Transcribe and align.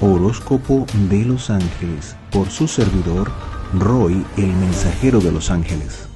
Horóscopo 0.00 0.86
de 1.10 1.24
los 1.24 1.50
Ángeles 1.50 2.16
por 2.30 2.48
su 2.50 2.68
servidor 2.68 3.32
Roy, 3.74 4.24
el 4.36 4.46
mensajero 4.46 5.18
de 5.18 5.32
los 5.32 5.50
ángeles. 5.50 6.08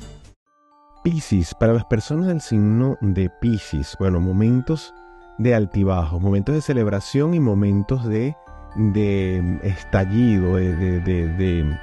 Piscis, 1.02 1.52
para 1.54 1.72
las 1.72 1.84
personas 1.86 2.28
del 2.28 2.40
signo 2.40 2.96
de 3.00 3.28
Piscis, 3.28 3.96
bueno, 3.98 4.20
momentos 4.20 4.94
de 5.38 5.56
altibajos, 5.56 6.22
momentos 6.22 6.54
de 6.54 6.62
celebración 6.62 7.34
y 7.34 7.40
momentos 7.40 8.06
de, 8.06 8.36
de 8.76 9.58
estallido, 9.64 10.56
de, 10.56 11.00
de, 11.00 11.78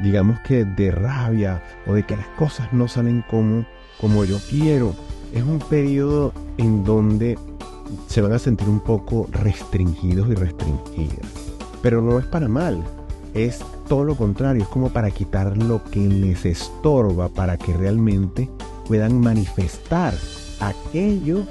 digamos 0.00 0.40
que 0.40 0.64
de 0.64 0.90
rabia 0.90 1.62
o 1.86 1.94
de 1.94 2.02
que 2.02 2.16
las 2.16 2.28
cosas 2.30 2.72
no 2.72 2.88
salen 2.88 3.24
como, 3.30 3.64
como 4.00 4.24
yo 4.24 4.38
quiero. 4.50 4.96
Es 5.32 5.44
un 5.44 5.60
periodo 5.60 6.32
en 6.58 6.82
donde 6.82 7.38
se 8.08 8.20
van 8.20 8.32
a 8.32 8.38
sentir 8.38 8.68
un 8.68 8.80
poco 8.80 9.28
restringidos 9.30 10.28
y 10.28 10.34
restringidas. 10.34 11.26
Pero 11.82 12.02
no 12.02 12.18
es 12.18 12.26
para 12.26 12.48
mal, 12.48 12.82
es 13.34 13.60
todo 13.88 14.04
lo 14.04 14.16
contrario, 14.16 14.62
es 14.62 14.68
como 14.68 14.90
para 14.90 15.10
quitar 15.10 15.56
lo 15.56 15.82
que 15.84 16.00
les 16.00 16.44
estorba 16.44 17.28
para 17.28 17.56
que 17.56 17.72
realmente 17.72 18.48
puedan 18.86 19.20
manifestar 19.20 20.14
aquello 20.60 21.44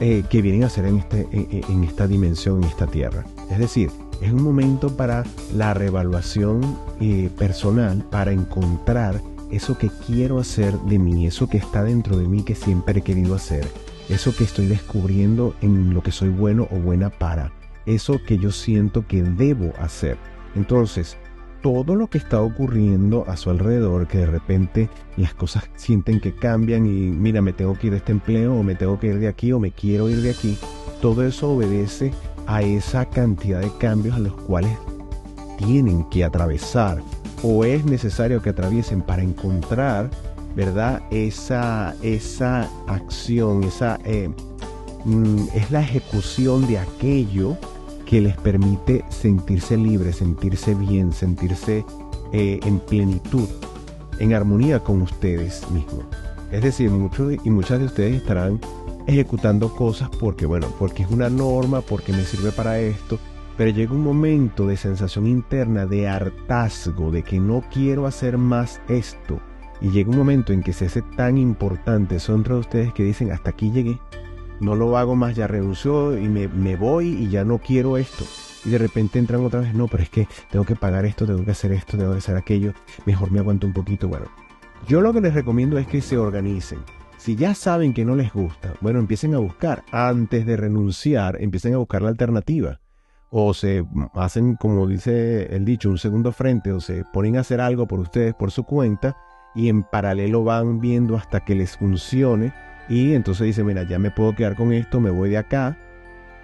eh, 0.00 0.24
que 0.28 0.42
vienen 0.42 0.64
a 0.64 0.66
hacer 0.66 0.86
en, 0.86 0.98
este, 0.98 1.26
en, 1.32 1.84
esta 1.84 2.06
dimensión, 2.06 2.62
en 2.62 2.68
esta 2.68 2.86
tierra. 2.86 3.24
Es 3.50 3.58
decir, 3.58 3.90
es 4.20 4.32
un 4.32 4.42
momento 4.42 4.96
para 4.96 5.24
la 5.54 5.74
reevaluación 5.74 6.60
eh, 7.00 7.30
personal, 7.38 8.04
para 8.10 8.32
encontrar 8.32 9.20
eso 9.50 9.78
que 9.78 9.90
quiero 10.06 10.38
hacer 10.38 10.78
de 10.80 10.98
mí, 10.98 11.26
eso 11.26 11.48
que 11.48 11.56
está 11.56 11.82
dentro 11.82 12.16
de 12.16 12.26
mí 12.26 12.42
que 12.42 12.54
siempre 12.54 12.98
he 13.00 13.02
querido 13.02 13.34
hacer 13.34 13.66
eso 14.08 14.34
que 14.34 14.44
estoy 14.44 14.66
descubriendo 14.66 15.54
en 15.60 15.92
lo 15.94 16.02
que 16.02 16.12
soy 16.12 16.28
bueno 16.28 16.68
o 16.70 16.76
buena 16.76 17.10
para, 17.10 17.52
eso 17.86 18.20
que 18.26 18.38
yo 18.38 18.50
siento 18.50 19.06
que 19.06 19.22
debo 19.22 19.72
hacer. 19.78 20.16
Entonces, 20.54 21.16
todo 21.62 21.94
lo 21.94 22.08
que 22.08 22.18
está 22.18 22.40
ocurriendo 22.40 23.24
a 23.28 23.36
su 23.36 23.50
alrededor, 23.50 24.06
que 24.06 24.18
de 24.18 24.26
repente 24.26 24.88
las 25.16 25.34
cosas 25.34 25.64
sienten 25.76 26.20
que 26.20 26.34
cambian 26.34 26.86
y 26.86 27.10
mira, 27.10 27.42
me 27.42 27.52
tengo 27.52 27.74
que 27.74 27.88
ir 27.88 27.92
de 27.92 27.98
este 27.98 28.12
empleo 28.12 28.54
o 28.54 28.62
me 28.62 28.74
tengo 28.74 28.98
que 28.98 29.08
ir 29.08 29.18
de 29.18 29.28
aquí 29.28 29.52
o 29.52 29.58
me 29.58 29.72
quiero 29.72 30.08
ir 30.08 30.22
de 30.22 30.30
aquí, 30.30 30.56
todo 31.00 31.26
eso 31.26 31.50
obedece 31.50 32.12
a 32.46 32.62
esa 32.62 33.06
cantidad 33.06 33.60
de 33.60 33.70
cambios 33.78 34.16
a 34.16 34.20
los 34.20 34.34
cuales 34.34 34.76
tienen 35.58 36.08
que 36.08 36.24
atravesar 36.24 37.02
o 37.42 37.64
es 37.64 37.84
necesario 37.84 38.40
que 38.42 38.50
atraviesen 38.50 39.02
para 39.02 39.22
encontrar 39.22 40.10
¿verdad? 40.58 41.04
Esa, 41.12 41.94
esa 42.02 42.68
acción, 42.88 43.62
esa, 43.62 43.96
eh, 44.04 44.28
mm, 45.04 45.44
es 45.54 45.70
la 45.70 45.82
ejecución 45.82 46.66
de 46.66 46.80
aquello 46.80 47.56
que 48.04 48.20
les 48.20 48.36
permite 48.38 49.04
sentirse 49.08 49.76
libres, 49.76 50.16
sentirse 50.16 50.74
bien, 50.74 51.12
sentirse 51.12 51.84
eh, 52.32 52.58
en 52.64 52.80
plenitud, 52.80 53.46
en 54.18 54.34
armonía 54.34 54.82
con 54.82 55.00
ustedes 55.00 55.62
mismos. 55.70 56.06
Es 56.50 56.64
decir, 56.64 56.90
muchos 56.90 57.34
y 57.44 57.50
muchas 57.50 57.78
de 57.78 57.84
ustedes 57.84 58.16
estarán 58.16 58.58
ejecutando 59.06 59.72
cosas 59.72 60.10
porque, 60.18 60.44
bueno, 60.44 60.66
porque 60.76 61.04
es 61.04 61.10
una 61.12 61.30
norma, 61.30 61.82
porque 61.82 62.12
me 62.12 62.24
sirve 62.24 62.50
para 62.50 62.80
esto, 62.80 63.20
pero 63.56 63.70
llega 63.70 63.92
un 63.92 64.02
momento 64.02 64.66
de 64.66 64.76
sensación 64.76 65.28
interna 65.28 65.86
de 65.86 66.08
hartazgo, 66.08 67.12
de 67.12 67.22
que 67.22 67.38
no 67.38 67.62
quiero 67.72 68.08
hacer 68.08 68.38
más 68.38 68.80
esto, 68.88 69.38
y 69.80 69.90
llega 69.90 70.10
un 70.10 70.18
momento 70.18 70.52
en 70.52 70.62
que 70.62 70.72
se 70.72 70.86
hace 70.86 71.02
tan 71.02 71.38
importante 71.38 72.20
son 72.20 72.42
de 72.42 72.54
ustedes 72.54 72.92
que 72.92 73.04
dicen, 73.04 73.30
hasta 73.32 73.50
aquí 73.50 73.70
llegué, 73.70 73.98
no 74.60 74.74
lo 74.74 74.96
hago 74.96 75.14
más, 75.14 75.36
ya 75.36 75.46
renunció 75.46 76.18
y 76.18 76.28
me, 76.28 76.48
me 76.48 76.76
voy 76.76 77.08
y 77.08 77.28
ya 77.28 77.44
no 77.44 77.58
quiero 77.58 77.96
esto. 77.96 78.24
Y 78.64 78.70
de 78.70 78.78
repente 78.78 79.18
entran 79.18 79.44
otra 79.44 79.60
vez, 79.60 79.72
no, 79.74 79.86
pero 79.86 80.02
es 80.02 80.10
que 80.10 80.26
tengo 80.50 80.64
que 80.64 80.74
pagar 80.74 81.04
esto, 81.06 81.26
tengo 81.26 81.44
que 81.44 81.52
hacer 81.52 81.72
esto, 81.72 81.96
tengo 81.96 82.12
que 82.12 82.18
hacer 82.18 82.36
aquello, 82.36 82.72
mejor 83.06 83.30
me 83.30 83.38
aguanto 83.38 83.66
un 83.66 83.72
poquito. 83.72 84.08
Bueno, 84.08 84.26
yo 84.88 85.00
lo 85.00 85.12
que 85.12 85.20
les 85.20 85.34
recomiendo 85.34 85.78
es 85.78 85.86
que 85.86 86.00
se 86.00 86.18
organicen. 86.18 86.80
Si 87.18 87.36
ya 87.36 87.54
saben 87.54 87.94
que 87.94 88.04
no 88.04 88.14
les 88.14 88.32
gusta, 88.32 88.74
bueno, 88.80 88.98
empiecen 88.98 89.34
a 89.34 89.38
buscar. 89.38 89.84
Antes 89.90 90.46
de 90.46 90.56
renunciar, 90.56 91.40
empiecen 91.40 91.74
a 91.74 91.78
buscar 91.78 92.02
la 92.02 92.08
alternativa. 92.08 92.80
O 93.30 93.54
se 93.54 93.84
hacen, 94.14 94.54
como 94.56 94.86
dice 94.86 95.54
el 95.54 95.64
dicho, 95.64 95.90
un 95.90 95.98
segundo 95.98 96.32
frente, 96.32 96.72
o 96.72 96.80
se 96.80 97.04
ponen 97.12 97.36
a 97.36 97.40
hacer 97.40 97.60
algo 97.60 97.86
por 97.86 98.00
ustedes, 98.00 98.34
por 98.34 98.50
su 98.50 98.64
cuenta, 98.64 99.16
y 99.54 99.68
en 99.68 99.82
paralelo 99.82 100.44
van 100.44 100.80
viendo 100.80 101.16
hasta 101.16 101.44
que 101.44 101.54
les 101.54 101.76
funcione 101.76 102.52
y 102.88 103.12
entonces 103.12 103.46
dicen, 103.46 103.66
mira, 103.66 103.82
ya 103.82 103.98
me 103.98 104.10
puedo 104.10 104.34
quedar 104.34 104.56
con 104.56 104.72
esto, 104.72 105.00
me 105.00 105.10
voy 105.10 105.30
de 105.30 105.38
acá 105.38 105.76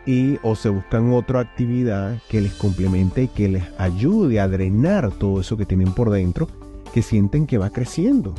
y 0.07 0.39
o 0.43 0.55
se 0.55 0.69
buscan 0.69 1.13
otra 1.13 1.41
actividad 1.41 2.19
que 2.29 2.41
les 2.41 2.53
complemente 2.55 3.25
y 3.25 3.29
que 3.29 3.49
les 3.49 3.65
ayude 3.79 4.41
a 4.41 4.49
drenar 4.49 5.11
todo 5.13 5.41
eso 5.41 5.57
que 5.57 5.65
tienen 5.65 5.93
por 5.93 6.11
dentro, 6.11 6.49
que 6.93 7.03
sienten 7.03 7.47
que 7.47 7.59
va 7.59 7.71
creciendo, 7.71 8.35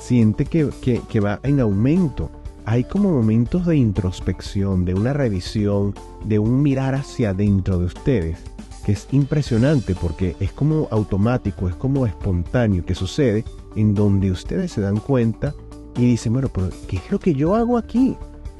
siente 0.00 0.44
que, 0.44 0.68
que, 0.82 1.00
que 1.08 1.20
va 1.20 1.38
en 1.42 1.60
aumento. 1.60 2.30
Hay 2.66 2.84
como 2.84 3.12
momentos 3.12 3.66
de 3.66 3.76
introspección, 3.76 4.84
de 4.84 4.94
una 4.94 5.12
revisión, 5.12 5.94
de 6.24 6.38
un 6.38 6.62
mirar 6.62 6.94
hacia 6.94 7.30
adentro 7.30 7.78
de 7.78 7.84
ustedes, 7.84 8.38
que 8.84 8.92
es 8.92 9.08
impresionante 9.12 9.94
porque 9.94 10.36
es 10.40 10.52
como 10.52 10.88
automático, 10.90 11.68
es 11.68 11.74
como 11.74 12.06
espontáneo 12.06 12.84
que 12.84 12.94
sucede 12.94 13.44
en 13.76 13.94
donde 13.94 14.30
ustedes 14.30 14.72
se 14.72 14.80
dan 14.80 14.98
cuenta 14.98 15.54
y 15.96 16.06
dicen, 16.06 16.32
bueno, 16.32 16.48
pero 16.52 16.70
¿qué 16.88 16.96
es 16.96 17.10
lo 17.10 17.18
que 17.18 17.34
yo 17.34 17.54
hago 17.54 17.78
aquí? 17.78 18.16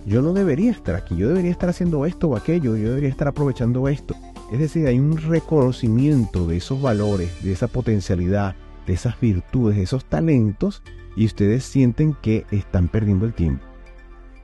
Yo 0.06 0.22
no 0.22 0.32
debería 0.32 0.70
estar 0.70 0.94
aquí, 0.94 1.16
yo 1.16 1.28
debería 1.28 1.50
estar 1.50 1.68
haciendo 1.68 2.04
esto 2.06 2.28
o 2.28 2.36
aquello, 2.36 2.76
yo 2.76 2.88
debería 2.88 3.08
estar 3.08 3.28
aprovechando 3.28 3.88
esto. 3.88 4.14
Es 4.52 4.58
decir, 4.58 4.86
hay 4.86 4.98
un 4.98 5.16
reconocimiento 5.16 6.46
de 6.46 6.58
esos 6.58 6.80
valores, 6.80 7.42
de 7.42 7.52
esa 7.52 7.68
potencialidad, 7.68 8.54
de 8.86 8.92
esas 8.92 9.18
virtudes, 9.18 9.76
de 9.76 9.82
esos 9.82 10.04
talentos, 10.04 10.82
y 11.16 11.24
ustedes 11.26 11.64
sienten 11.64 12.14
que 12.20 12.44
están 12.50 12.88
perdiendo 12.88 13.24
el 13.24 13.32
tiempo. 13.32 13.64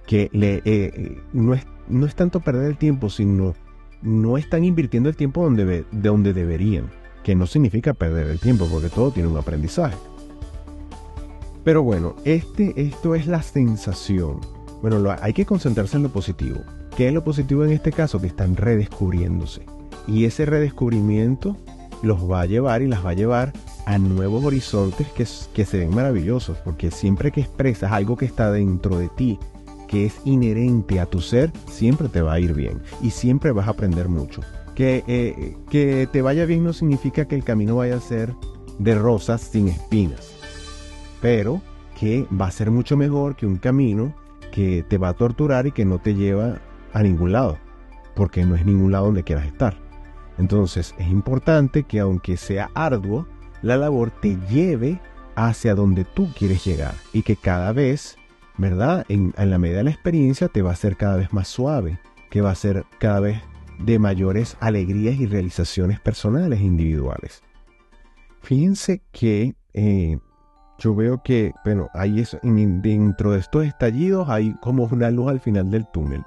Que 0.06 0.30
eh, 0.32 0.62
eh, 0.64 1.22
no, 1.32 1.54
es, 1.54 1.66
no 1.88 2.06
es 2.06 2.14
tanto 2.14 2.40
perder 2.40 2.70
el 2.70 2.78
tiempo, 2.78 3.10
sino 3.10 3.54
no 4.02 4.38
están 4.38 4.64
invirtiendo 4.64 5.08
el 5.08 5.16
tiempo 5.16 5.42
donde, 5.44 5.64
de 5.64 5.84
donde 5.90 6.32
deberían. 6.32 6.90
Que 7.22 7.34
no 7.34 7.46
significa 7.46 7.92
perder 7.92 8.28
el 8.28 8.38
tiempo, 8.38 8.66
porque 8.70 8.88
todo 8.88 9.10
tiene 9.10 9.28
un 9.28 9.36
aprendizaje. 9.36 9.96
Pero 11.64 11.82
bueno, 11.82 12.16
este, 12.24 12.72
esto 12.76 13.14
es 13.14 13.26
la 13.26 13.42
sensación. 13.42 14.40
Bueno, 14.80 15.14
hay 15.20 15.34
que 15.34 15.44
concentrarse 15.44 15.96
en 15.96 16.04
lo 16.04 16.08
positivo. 16.08 16.60
¿Qué 16.96 17.08
es 17.08 17.14
lo 17.14 17.22
positivo 17.22 17.64
en 17.64 17.72
este 17.72 17.92
caso? 17.92 18.20
Que 18.20 18.28
están 18.28 18.56
redescubriéndose. 18.56 19.66
Y 20.06 20.24
ese 20.24 20.46
redescubrimiento 20.46 21.56
los 22.02 22.30
va 22.30 22.40
a 22.40 22.46
llevar 22.46 22.80
y 22.80 22.88
las 22.88 23.04
va 23.04 23.10
a 23.10 23.14
llevar 23.14 23.52
a 23.84 23.98
nuevos 23.98 24.42
horizontes 24.44 25.06
que, 25.08 25.26
que 25.52 25.66
se 25.66 25.78
ven 25.78 25.94
maravillosos. 25.94 26.56
Porque 26.58 26.90
siempre 26.90 27.30
que 27.30 27.42
expresas 27.42 27.92
algo 27.92 28.16
que 28.16 28.24
está 28.24 28.50
dentro 28.50 28.98
de 28.98 29.08
ti, 29.08 29.38
que 29.90 30.06
es 30.06 30.22
inherente 30.24 31.00
a 31.00 31.06
tu 31.06 31.20
ser, 31.20 31.52
siempre 31.68 32.08
te 32.08 32.22
va 32.22 32.32
a 32.32 32.40
ir 32.40 32.54
bien. 32.54 32.80
Y 33.02 33.10
siempre 33.10 33.52
vas 33.52 33.66
a 33.68 33.72
aprender 33.72 34.08
mucho. 34.08 34.40
Que, 34.74 35.04
eh, 35.06 35.56
que 35.68 36.08
te 36.10 36.22
vaya 36.22 36.46
bien 36.46 36.64
no 36.64 36.72
significa 36.72 37.26
que 37.26 37.34
el 37.34 37.44
camino 37.44 37.76
vaya 37.76 37.96
a 37.96 38.00
ser 38.00 38.32
de 38.78 38.94
rosas 38.94 39.42
sin 39.42 39.68
espinas 39.68 40.40
pero 41.20 41.60
que 41.98 42.26
va 42.28 42.46
a 42.46 42.50
ser 42.50 42.70
mucho 42.70 42.96
mejor 42.96 43.36
que 43.36 43.46
un 43.46 43.56
camino 43.56 44.14
que 44.52 44.84
te 44.88 44.98
va 44.98 45.10
a 45.10 45.14
torturar 45.14 45.66
y 45.66 45.72
que 45.72 45.84
no 45.84 45.98
te 45.98 46.14
lleva 46.14 46.60
a 46.92 47.02
ningún 47.02 47.32
lado, 47.32 47.58
porque 48.16 48.44
no 48.44 48.56
es 48.56 48.64
ningún 48.64 48.92
lado 48.92 49.06
donde 49.06 49.22
quieras 49.22 49.46
estar. 49.46 49.76
Entonces 50.38 50.94
es 50.98 51.08
importante 51.08 51.84
que 51.84 52.00
aunque 52.00 52.36
sea 52.36 52.70
arduo, 52.74 53.26
la 53.62 53.76
labor 53.76 54.10
te 54.10 54.38
lleve 54.50 55.00
hacia 55.36 55.74
donde 55.74 56.04
tú 56.04 56.28
quieres 56.36 56.64
llegar 56.64 56.94
y 57.12 57.22
que 57.22 57.36
cada 57.36 57.72
vez, 57.72 58.16
¿verdad? 58.60 59.06
En, 59.08 59.32
la 59.36 59.58
medida 59.58 59.78
de 59.78 59.84
la 59.84 59.90
experiencia 59.90 60.48
te 60.48 60.60
va 60.60 60.72
a 60.72 60.76
ser 60.76 60.96
cada 60.96 61.16
vez 61.16 61.32
más 61.32 61.48
suave, 61.48 61.98
que 62.28 62.42
va 62.42 62.50
a 62.50 62.54
ser 62.54 62.84
cada 62.98 63.20
vez 63.20 63.40
de 63.78 63.98
mayores 63.98 64.56
alegrías 64.60 65.18
y 65.18 65.26
realizaciones 65.26 65.98
personales 65.98 66.60
e 66.60 66.64
individuales. 66.64 67.42
Fíjense 68.42 69.00
que 69.12 69.54
eh, 69.72 70.18
yo 70.78 70.94
veo 70.94 71.22
que, 71.22 71.52
bueno, 71.64 71.88
ahí 71.94 72.20
es, 72.20 72.36
dentro 72.42 73.32
de 73.32 73.38
estos 73.38 73.64
estallidos 73.64 74.28
hay 74.28 74.54
como 74.60 74.84
una 74.84 75.10
luz 75.10 75.30
al 75.30 75.40
final 75.40 75.70
del 75.70 75.86
túnel. 75.90 76.22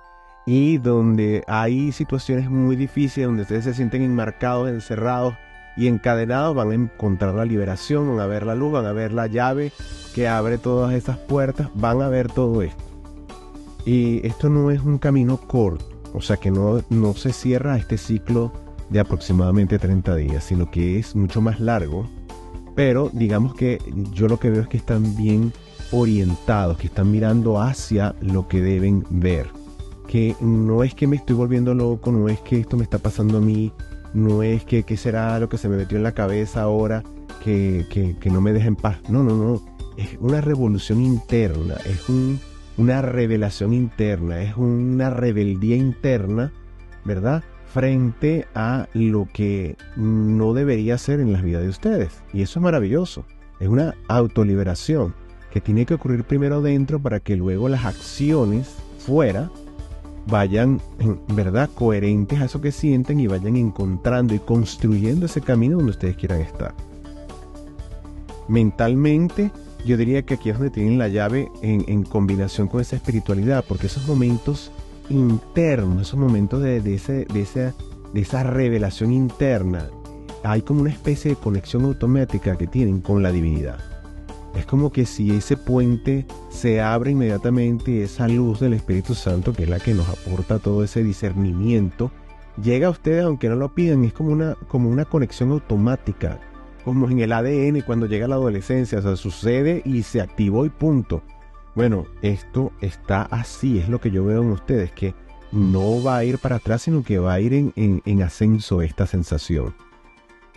Y 0.47 0.80
donde 0.80 1.44
hay 1.47 1.91
situaciones 1.91 2.50
muy 2.50 2.75
difíciles, 2.75 3.27
donde 3.27 3.44
ustedes 3.44 3.63
se 3.63 3.74
sienten 3.75 4.01
enmarcados, 4.01 4.69
encerrados 4.69 5.35
y 5.77 5.87
encadenados, 5.87 6.55
van 6.55 6.71
a 6.71 6.75
encontrar 6.75 7.33
la 7.35 7.45
liberación, 7.45 8.09
van 8.09 8.19
a 8.19 8.27
ver 8.27 8.45
la 8.45 8.55
luz, 8.55 8.71
van 8.71 8.85
a 8.85 8.93
ver 8.93 9.13
la 9.13 9.27
llave 9.27 9.71
que 10.13 10.27
abre 10.27 10.57
todas 10.57 10.93
esas 10.93 11.17
puertas, 11.17 11.69
van 11.73 12.01
a 12.01 12.09
ver 12.09 12.31
todo 12.31 12.61
esto. 12.61 12.83
Y 13.85 14.25
esto 14.25 14.49
no 14.49 14.71
es 14.71 14.81
un 14.81 14.97
camino 14.97 15.37
corto, 15.37 15.85
o 16.13 16.21
sea 16.21 16.37
que 16.37 16.51
no, 16.51 16.81
no 16.89 17.13
se 17.13 17.33
cierra 17.33 17.77
este 17.77 17.97
ciclo 17.97 18.53
de 18.89 18.99
aproximadamente 18.99 19.79
30 19.79 20.15
días, 20.15 20.43
sino 20.43 20.69
que 20.69 20.99
es 20.99 21.15
mucho 21.15 21.41
más 21.41 21.59
largo 21.59 22.07
pero 22.75 23.09
digamos 23.13 23.53
que 23.53 23.79
yo 24.11 24.27
lo 24.27 24.39
que 24.39 24.49
veo 24.49 24.61
es 24.61 24.67
que 24.67 24.77
están 24.77 25.15
bien 25.15 25.53
orientados, 25.91 26.77
que 26.77 26.87
están 26.87 27.11
mirando 27.11 27.61
hacia 27.61 28.15
lo 28.21 28.47
que 28.47 28.61
deben 28.61 29.05
ver. 29.09 29.47
Que 30.07 30.35
no 30.41 30.83
es 30.83 30.95
que 30.95 31.07
me 31.07 31.15
estoy 31.15 31.35
volviendo 31.35 31.73
loco, 31.73 32.11
no 32.11 32.29
es 32.29 32.39
que 32.39 32.59
esto 32.59 32.77
me 32.77 32.83
está 32.83 32.97
pasando 32.97 33.37
a 33.37 33.41
mí 33.41 33.71
no 34.13 34.44
es 34.44 34.63
que 34.63 34.83
qué 34.83 34.98
será 34.98 35.39
lo 35.39 35.50
que 35.50 35.57
se 35.57 35.69
me 35.69 35.77
metió 35.77 35.98
en 35.98 36.04
la 36.04 36.13
cabeza 36.13 36.62
ahora 36.62 37.04
que, 37.44 37.86
que, 37.89 38.30
no 38.30 38.42
me 38.42 38.54
deja 38.54 38.68
en 38.68 38.75
paz. 38.75 38.98
No, 39.10 39.24
no, 39.24 39.36
no. 39.36 39.62
Es 39.98 40.18
una 40.19 40.42
revolución 40.42 41.01
interna, 41.01 41.75
es 41.86 42.07
una 42.77 43.01
revelación 43.01 43.74
interna, 43.74 44.42
es 44.42 44.56
una 44.56 45.10
rebeldía 45.10 45.75
interna, 45.75 46.51
¿verdad? 47.04 47.44
Frente 47.68 48.48
a 48.56 48.88
lo 48.94 49.27
que 49.33 49.75
no 49.95 50.54
debería 50.54 50.98
ser 50.98 51.19
en 51.19 51.33
las 51.33 51.44
vidas 51.44 51.63
de 51.63 51.69
ustedes. 51.69 52.24
Y 52.33 52.42
eso 52.42 52.59
es 52.59 52.63
maravilloso. 52.63 53.25
Es 53.59 53.68
una 53.68 53.95
autoliberación 54.07 55.13
que 55.51 55.62
tiene 55.62 55.86
que 55.86 55.94
ocurrir 55.94 56.24
primero 56.24 56.62
dentro 56.62 57.00
para 57.00 57.19
que 57.19 57.36
luego 57.36 57.69
las 57.69 57.86
acciones 57.86 58.75
fuera 59.00 59.51
vayan, 60.27 60.81
¿verdad?, 61.29 61.69
coherentes 61.73 62.39
a 62.39 62.45
eso 62.45 62.61
que 62.61 62.71
sienten 62.71 63.19
y 63.19 63.27
vayan 63.27 63.55
encontrando 63.55 64.33
y 64.33 64.39
construyendo 64.39 65.25
ese 65.25 65.41
camino 65.41 65.77
donde 65.77 65.91
ustedes 65.91 66.15
quieran 66.15 66.41
estar. 66.41 66.73
Mentalmente, 68.47 69.51
yo 69.85 69.97
diría 69.97 70.23
que 70.23 70.35
aquí 70.35 70.49
es 70.49 70.57
donde 70.57 70.71
tienen 70.71 70.97
la 70.97 71.07
llave 71.07 71.49
en, 71.61 72.03
combinación 72.03 72.67
con 72.67 72.81
esa 72.81 72.95
espiritualidad, 72.95 73.63
porque 73.67 73.87
esos 73.87 74.07
momentos 74.07 74.71
internos, 75.09 76.01
esos 76.01 76.19
momentos 76.19 76.61
de, 76.61 76.77
ese, 76.93 77.25
de, 77.25 77.73
de 78.13 78.21
esa 78.21 78.43
revelación 78.43 79.11
interna, 79.11 79.89
hay 80.43 80.61
como 80.61 80.81
una 80.81 80.89
especie 80.89 81.31
de 81.31 81.37
conexión 81.37 81.85
automática 81.85 82.57
que 82.57 82.67
tienen 82.67 83.01
con 83.01 83.23
la 83.23 83.31
divinidad. 83.31 83.93
Es 84.55 84.65
como 84.65 84.91
que 84.91 85.05
si 85.05 85.31
ese 85.31 85.57
puente 85.57 86.25
se 86.50 86.79
abre 86.79 87.11
inmediatamente 87.11 87.91
y 87.91 88.01
esa 88.01 88.27
luz 88.27 88.59
del 88.59 88.73
Espíritu 88.73 89.15
Santo, 89.15 89.51
que 89.51 89.63
es 89.63 89.69
la 89.69 89.79
que 89.79 89.94
nos 89.94 90.07
aporta 90.07 90.59
todo 90.59 90.83
ese 90.83 91.03
discernimiento, 91.03 92.11
llega 92.61 92.88
a 92.88 92.91
ustedes 92.91 93.23
aunque 93.23 93.50
no 93.50 93.55
lo 93.55 93.73
pidan. 93.73 94.03
Es 94.03 94.13
como 94.13 94.31
una, 94.31 94.55
como 94.67 94.89
una 94.89 95.05
conexión 95.05 95.51
automática, 95.51 96.39
como 96.85 97.09
en 97.09 97.19
el 97.19 97.31
ADN 97.31 97.81
cuando 97.81 98.05
llega 98.05 98.27
la 98.27 98.35
adolescencia. 98.35 99.00
O 99.00 99.01
sea, 99.01 99.15
sucede 99.15 99.81
y 99.85 100.03
se 100.03 100.21
activó 100.21 100.65
y 100.65 100.69
punto. 100.69 101.23
Bueno, 101.75 102.06
esto 102.21 102.71
está 102.81 103.23
así, 103.23 103.79
es 103.79 103.89
lo 103.89 103.99
que 103.99 104.11
yo 104.11 104.23
veo 104.23 104.44
en 104.44 104.51
ustedes, 104.51 104.91
que 104.91 105.15
no 105.51 106.03
va 106.03 106.17
a 106.17 106.23
ir 106.23 106.38
para 106.38 106.57
atrás, 106.57 106.83
sino 106.83 107.03
que 107.03 107.17
va 107.17 107.33
a 107.33 107.39
ir 107.39 107.56
en, 107.56 107.73
en 107.75 108.21
ascenso 108.21 108.83
esta 108.83 109.07
sensación. 109.07 109.73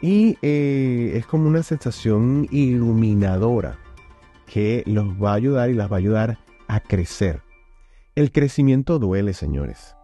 Y 0.02 0.36
eh, 0.42 1.14
es 1.16 1.24
como 1.24 1.48
una 1.48 1.62
sensación 1.62 2.46
iluminadora 2.50 3.78
que 4.46 4.82
los 4.86 5.06
va 5.22 5.32
a 5.32 5.34
ayudar 5.34 5.70
y 5.70 5.74
las 5.74 5.90
va 5.90 5.96
a 5.96 5.98
ayudar 5.98 6.38
a 6.68 6.80
crecer. 6.80 7.42
El 8.14 8.32
crecimiento 8.32 8.98
duele, 8.98 9.34
señores, 9.34 9.94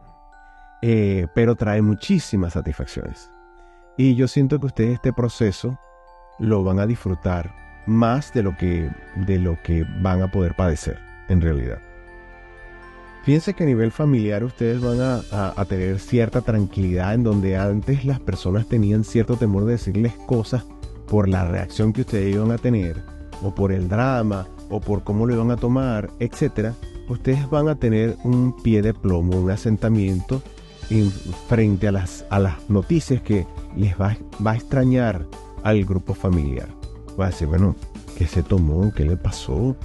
eh, 0.82 1.26
pero 1.34 1.54
trae 1.54 1.80
muchísimas 1.80 2.52
satisfacciones. 2.52 3.30
Y 3.96 4.14
yo 4.14 4.28
siento 4.28 4.58
que 4.58 4.66
ustedes 4.66 4.94
este 4.94 5.12
proceso 5.12 5.78
lo 6.38 6.64
van 6.64 6.78
a 6.78 6.86
disfrutar 6.86 7.54
más 7.86 8.32
de 8.32 8.42
lo 8.42 8.56
que, 8.56 8.90
de 9.16 9.38
lo 9.38 9.60
que 9.62 9.84
van 10.00 10.22
a 10.22 10.30
poder 10.30 10.54
padecer 10.54 10.98
en 11.28 11.40
realidad. 11.40 11.78
Fíjense 13.24 13.54
que 13.54 13.62
a 13.62 13.66
nivel 13.66 13.92
familiar 13.92 14.42
ustedes 14.42 14.80
van 14.80 14.98
a, 15.00 15.64
tener 15.66 16.00
cierta 16.00 16.40
tranquilidad 16.40 17.14
en 17.14 17.22
donde 17.22 17.56
antes 17.56 18.04
las 18.04 18.18
personas 18.18 18.66
tenían 18.66 19.04
cierto 19.04 19.36
temor 19.36 19.64
de 19.64 19.72
decirles 19.72 20.14
cosas 20.26 20.64
por 21.06 21.28
la 21.28 21.44
reacción 21.44 21.92
que 21.92 22.00
ustedes 22.00 22.34
iban 22.34 22.50
a 22.50 22.58
tener, 22.58 23.04
o 23.42 23.54
por 23.54 23.72
el 23.72 23.88
drama, 23.88 24.46
o 24.70 24.80
por 24.80 25.04
cómo 25.04 25.26
lo 25.26 25.34
iban 25.34 25.50
a 25.50 25.56
tomar, 25.56 26.10
etc. 26.20 26.72
Ustedes 27.08 27.48
van 27.50 27.68
a 27.68 27.76
tener 27.76 28.16
un 28.24 28.54
pie 28.62 28.82
de 28.82 28.94
plomo, 28.94 29.40
un 29.40 29.50
asentamiento 29.50 30.42
en, 30.90 31.10
frente 31.10 31.88
a 31.88 31.92
las, 31.92 32.24
a 32.30 32.38
las 32.38 32.68
noticias 32.70 33.22
que 33.22 33.46
les 33.76 33.98
va, 34.00 34.16
va 34.44 34.52
a 34.52 34.56
extrañar 34.56 35.26
al 35.62 35.84
grupo 35.84 36.14
familiar. 36.14 36.68
Va 37.18 37.26
a 37.26 37.30
decir, 37.30 37.48
bueno, 37.48 37.76
¿qué 38.16 38.26
se 38.26 38.42
tomó? 38.42 38.92
¿Qué 38.94 39.04
le 39.04 39.16
pasó? 39.16 39.76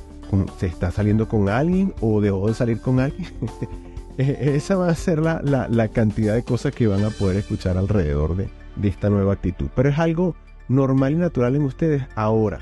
se 0.58 0.66
está 0.66 0.92
saliendo 0.92 1.28
con 1.28 1.50
alguien 1.50 1.94
o 2.02 2.22
dejó 2.22 2.48
de 2.48 2.54
salir 2.54 2.82
con 2.82 3.00
alguien. 3.00 3.28
E, 4.20 4.56
esa 4.56 4.76
va 4.76 4.90
a 4.90 4.96
ser 4.96 5.20
la, 5.20 5.88
cantidad 5.90 6.34
de 6.34 6.42
cosas 6.42 6.74
que 6.74 6.88
van 6.88 7.06
a 7.06 7.12
poder 7.12 7.38
escuchar 7.38 7.78
alrededor 7.78 8.36
de, 8.36 8.50
esta 8.82 9.12
nueva 9.12 9.34
actitud. 9.34 9.68
Pero 9.76 9.90
es 9.90 10.00
algo 10.00 10.36
normal 10.68 11.14
y 11.14 11.18
natural 11.18 11.56
en 11.56 11.62
ustedes 11.62 12.04
ahora, 12.16 12.62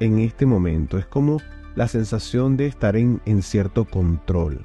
en 0.00 0.18
este 0.18 0.46
momento. 0.46 0.98
Es 0.98 1.06
como 1.06 1.38
la 1.74 1.88
sensación 1.88 2.56
de 2.56 2.66
estar 2.66 2.96
en, 2.96 3.20
en 3.24 3.42
cierto 3.42 3.84
control. 3.84 4.64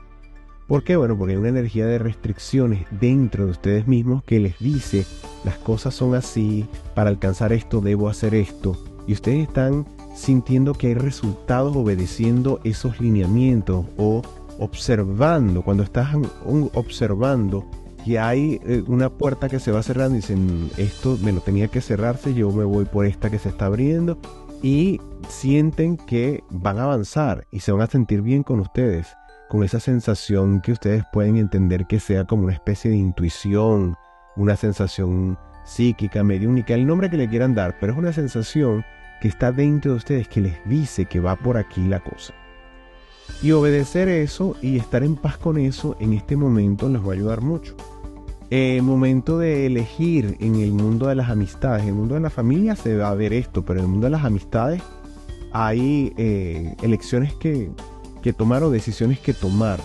¿Por 0.68 0.83
qué? 0.83 0.95
Bueno, 0.95 1.18
porque 1.18 1.33
hay 1.33 1.39
una 1.39 1.50
energía 1.50 1.85
de 1.85 2.00
restricciones 2.00 2.85
dentro 2.89 3.45
de 3.45 3.51
ustedes 3.51 3.88
mismos 3.88 4.24
que 4.24 4.39
les 4.39 4.57
dice 4.59 5.06
las 5.44 5.57
cosas 5.57 5.94
son 5.94 6.15
así, 6.15 6.65
para 6.95 7.09
alcanzar 7.09 7.51
esto 7.53 7.81
debo 7.81 8.07
hacer 8.09 8.33
esto. 8.33 8.77
Y 9.07 9.13
ustedes 9.13 9.47
están 9.47 9.85
sintiendo 10.15 10.74
que 10.74 10.88
hay 10.88 10.94
resultados 10.94 11.75
obedeciendo 11.75 12.62
esos 12.63 13.01
lineamientos 13.01 13.86
o 13.97 14.21
observando, 14.59 15.63
cuando 15.63 15.83
estás 15.83 16.15
observando 16.74 17.65
que 18.06 18.19
hay 18.19 18.62
eh, 18.65 18.83
una 18.88 19.09
puerta 19.09 19.50
que 19.50 19.59
se 19.59 19.71
va 19.71 19.81
cerrando 19.81 20.15
y 20.15 20.21
dicen, 20.21 20.69
esto 20.77 21.18
me 21.21 21.31
lo 21.31 21.41
tenía 21.41 21.68
que 21.68 21.81
cerrarse, 21.81 22.33
yo 22.33 22.51
me 22.51 22.63
voy 22.63 22.86
por 22.86 23.06
esta 23.06 23.29
que 23.29 23.39
se 23.39 23.50
está 23.50 23.65
abriendo 23.65 24.18
y 24.63 25.00
sienten 25.27 25.98
que 25.98 26.44
van 26.50 26.80
a 26.80 26.86
avanzar 26.86 27.45
y 27.51 27.60
se 27.60 27.71
van 27.74 27.81
a 27.81 27.88
sentir 27.88 28.21
bien 28.21 28.44
con 28.44 28.62
ustedes, 28.62 29.15
con 29.50 29.63
esa 29.63 29.80
sensación 29.80 30.62
que 30.62 30.71
ustedes 30.71 31.04
pueden 31.12 31.36
entender 31.36 31.86
que 31.86 32.00
sea 32.00 32.24
como 32.24 32.45
una 32.45 32.54
especie 32.54 32.89
de 32.89 32.98
intuición, 32.98 33.95
una 34.38 34.56
sensación 34.56 35.38
psíquica, 35.65 36.24
mediúnica, 36.24 36.74
el 36.74 36.88
nombre 36.88 37.10
que 37.10 37.18
le 37.18 37.30
quieran 37.30 37.54
dar, 37.54 37.77
pero 37.80 37.92
es 37.92 38.00
una 38.00 38.13
sensación 38.13 38.86
que 39.21 39.27
está 39.27 39.51
dentro 39.51 39.92
de 39.92 39.98
ustedes 39.98 40.27
que 40.30 40.42
les 40.42 40.68
dice 40.68 41.06
que 41.06 41.19
va 41.19 41.36
por 41.36 41.57
aquí 41.57 41.81
la 41.81 42.00
cosa. 42.00 42.33
Y 43.42 43.51
obedecer 43.51 44.07
eso 44.07 44.56
y 44.62 44.77
estar 44.77 45.04
en 45.04 45.18
paz 45.18 45.38
con 45.38 45.57
eso 45.57 45.98
en 46.00 46.13
este 46.13 46.38
momento 46.38 46.88
les 46.88 47.01
va 47.01 47.10
a 47.10 47.13
ayudar 47.13 47.42
mucho. 47.42 47.75
El 48.53 48.83
momento 48.83 49.39
de 49.39 49.65
elegir 49.65 50.38
en 50.39 50.57
el 50.57 50.73
mundo 50.73 51.07
de 51.07 51.15
las 51.15 51.31
amistades, 51.31 51.81
en 51.81 51.88
el 51.88 51.95
mundo 51.95 52.13
de 52.13 52.21
la 52.21 52.29
familia 52.29 52.75
se 52.75 52.95
va 52.95 53.09
a 53.09 53.15
ver 53.15 53.33
esto, 53.33 53.65
pero 53.65 53.79
en 53.79 53.85
el 53.85 53.89
mundo 53.89 54.05
de 54.05 54.11
las 54.11 54.25
amistades 54.25 54.79
hay 55.53 56.13
eh, 56.17 56.75
elecciones 56.83 57.33
que, 57.33 57.71
que 58.21 58.31
tomar 58.31 58.61
o 58.61 58.69
decisiones 58.69 59.17
que 59.17 59.33
tomar. 59.33 59.79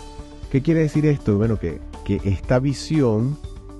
¿Qué 0.50 0.60
quiere 0.60 0.80
decir 0.80 1.06
esto? 1.06 1.38
Bueno, 1.38 1.58
que, 1.58 1.80
que 2.04 2.20
esta 2.24 2.58
visión 2.58 3.38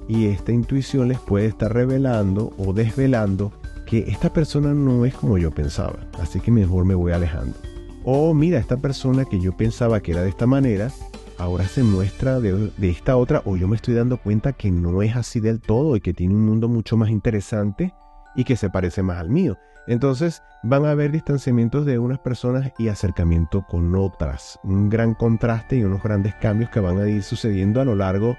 y 0.08 0.28
esta 0.28 0.52
intuición 0.52 1.08
les 1.08 1.18
puede 1.18 1.44
estar 1.44 1.70
revelando 1.70 2.54
o 2.56 2.72
desvelando 2.72 3.52
que 3.84 4.06
esta 4.08 4.32
persona 4.32 4.72
no 4.72 5.04
es 5.04 5.12
como 5.12 5.36
yo 5.36 5.50
pensaba, 5.50 5.98
así 6.18 6.40
que 6.40 6.50
mejor 6.50 6.86
me 6.86 6.94
voy 6.94 7.12
alejando. 7.12 7.58
O 8.04 8.32
mira, 8.32 8.58
esta 8.58 8.78
persona 8.78 9.26
que 9.26 9.38
yo 9.38 9.54
pensaba 9.54 10.00
que 10.00 10.12
era 10.12 10.22
de 10.22 10.30
esta 10.30 10.46
manera, 10.46 10.90
ahora 11.38 11.66
se 11.66 11.82
muestra 11.82 12.40
de, 12.40 12.72
esta 12.82 13.16
otra, 13.16 13.42
o 13.44 13.56
yo 13.56 13.68
me 13.68 13.76
estoy 13.76 13.94
dando 13.94 14.18
cuenta 14.18 14.52
que 14.52 14.70
no 14.70 15.02
es 15.02 15.16
así 15.16 15.40
del 15.40 15.60
todo 15.60 15.96
y 15.96 16.00
que 16.00 16.14
tiene 16.14 16.34
un 16.34 16.44
mundo 16.44 16.68
mucho 16.68 16.96
más 16.96 17.10
interesante 17.10 17.94
y 18.36 18.44
que 18.44 18.56
se 18.56 18.70
parece 18.70 19.02
más 19.02 19.18
al 19.18 19.30
mío. 19.30 19.56
Entonces 19.86 20.42
van 20.62 20.84
a 20.84 20.90
haber 20.90 21.12
distanciamientos 21.12 21.86
de 21.86 21.98
unas 21.98 22.18
personas 22.18 22.72
y 22.78 22.88
acercamiento 22.88 23.64
con 23.68 23.94
otras. 23.94 24.58
Un 24.62 24.90
gran 24.90 25.14
contraste 25.14 25.76
y 25.76 25.84
unos 25.84 26.02
grandes 26.02 26.34
cambios 26.34 26.70
que 26.70 26.80
van 26.80 27.00
a 27.00 27.08
ir 27.08 27.22
sucediendo 27.22 27.80
a 27.80 27.84
lo 27.84 27.94
largo 27.94 28.36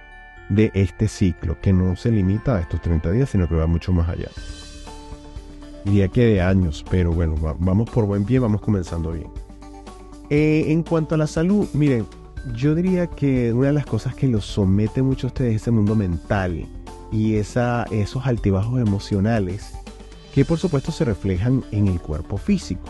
de 0.50 0.72
este 0.74 1.08
ciclo, 1.08 1.60
que 1.62 1.74
no 1.74 1.96
se 1.96 2.12
limita 2.12 2.58
a 2.58 2.62
estos 2.62 2.82
30 2.82 3.12
días, 3.12 3.30
sino 3.30 3.48
que 3.48 3.56
va 3.56 3.68
mucho 3.68 3.92
más 3.92 4.10
allá 4.10 4.30
diría 5.86 6.08
que 6.08 6.26
de 6.26 6.42
años, 6.42 6.84
pero 6.90 7.12
bueno, 7.12 7.36
vamos 7.60 7.90
por 7.90 8.06
buen 8.06 8.26
pie, 8.26 8.40
vamos 8.40 8.62
comenzando 8.62 9.12
bien. 9.12 9.30
Eh, 10.30 10.66
en 10.68 10.84
cuanto 10.84 11.16
a 11.16 11.18
la 11.18 11.28
salud, 11.28 11.68
miren, 11.74 12.06
yo 12.54 12.76
diría 12.76 13.08
que 13.08 13.54
una 13.54 13.68
de 13.68 13.74
las 13.74 13.86
cosas 13.86 14.16
que 14.16 14.28
los 14.28 14.46
somete 14.46 15.02
mucho 15.02 15.28
a 15.28 15.30
ustedes 15.30 15.56
es 15.56 15.62
ese 15.64 15.72
mundo 15.72 15.96
mental 15.96 16.66
y 17.12 17.36
esa, 17.36 17.84
esos 17.92 18.26
altibajos 18.26 18.80
emocionales 18.80 19.74
que 20.34 20.46
por 20.46 20.60
supuesto 20.60 20.92
se 20.92 21.06
reflejan 21.06 21.64
en 21.72 21.88
el 21.88 22.00
cuerpo 22.00 22.38
físico. 22.38 22.84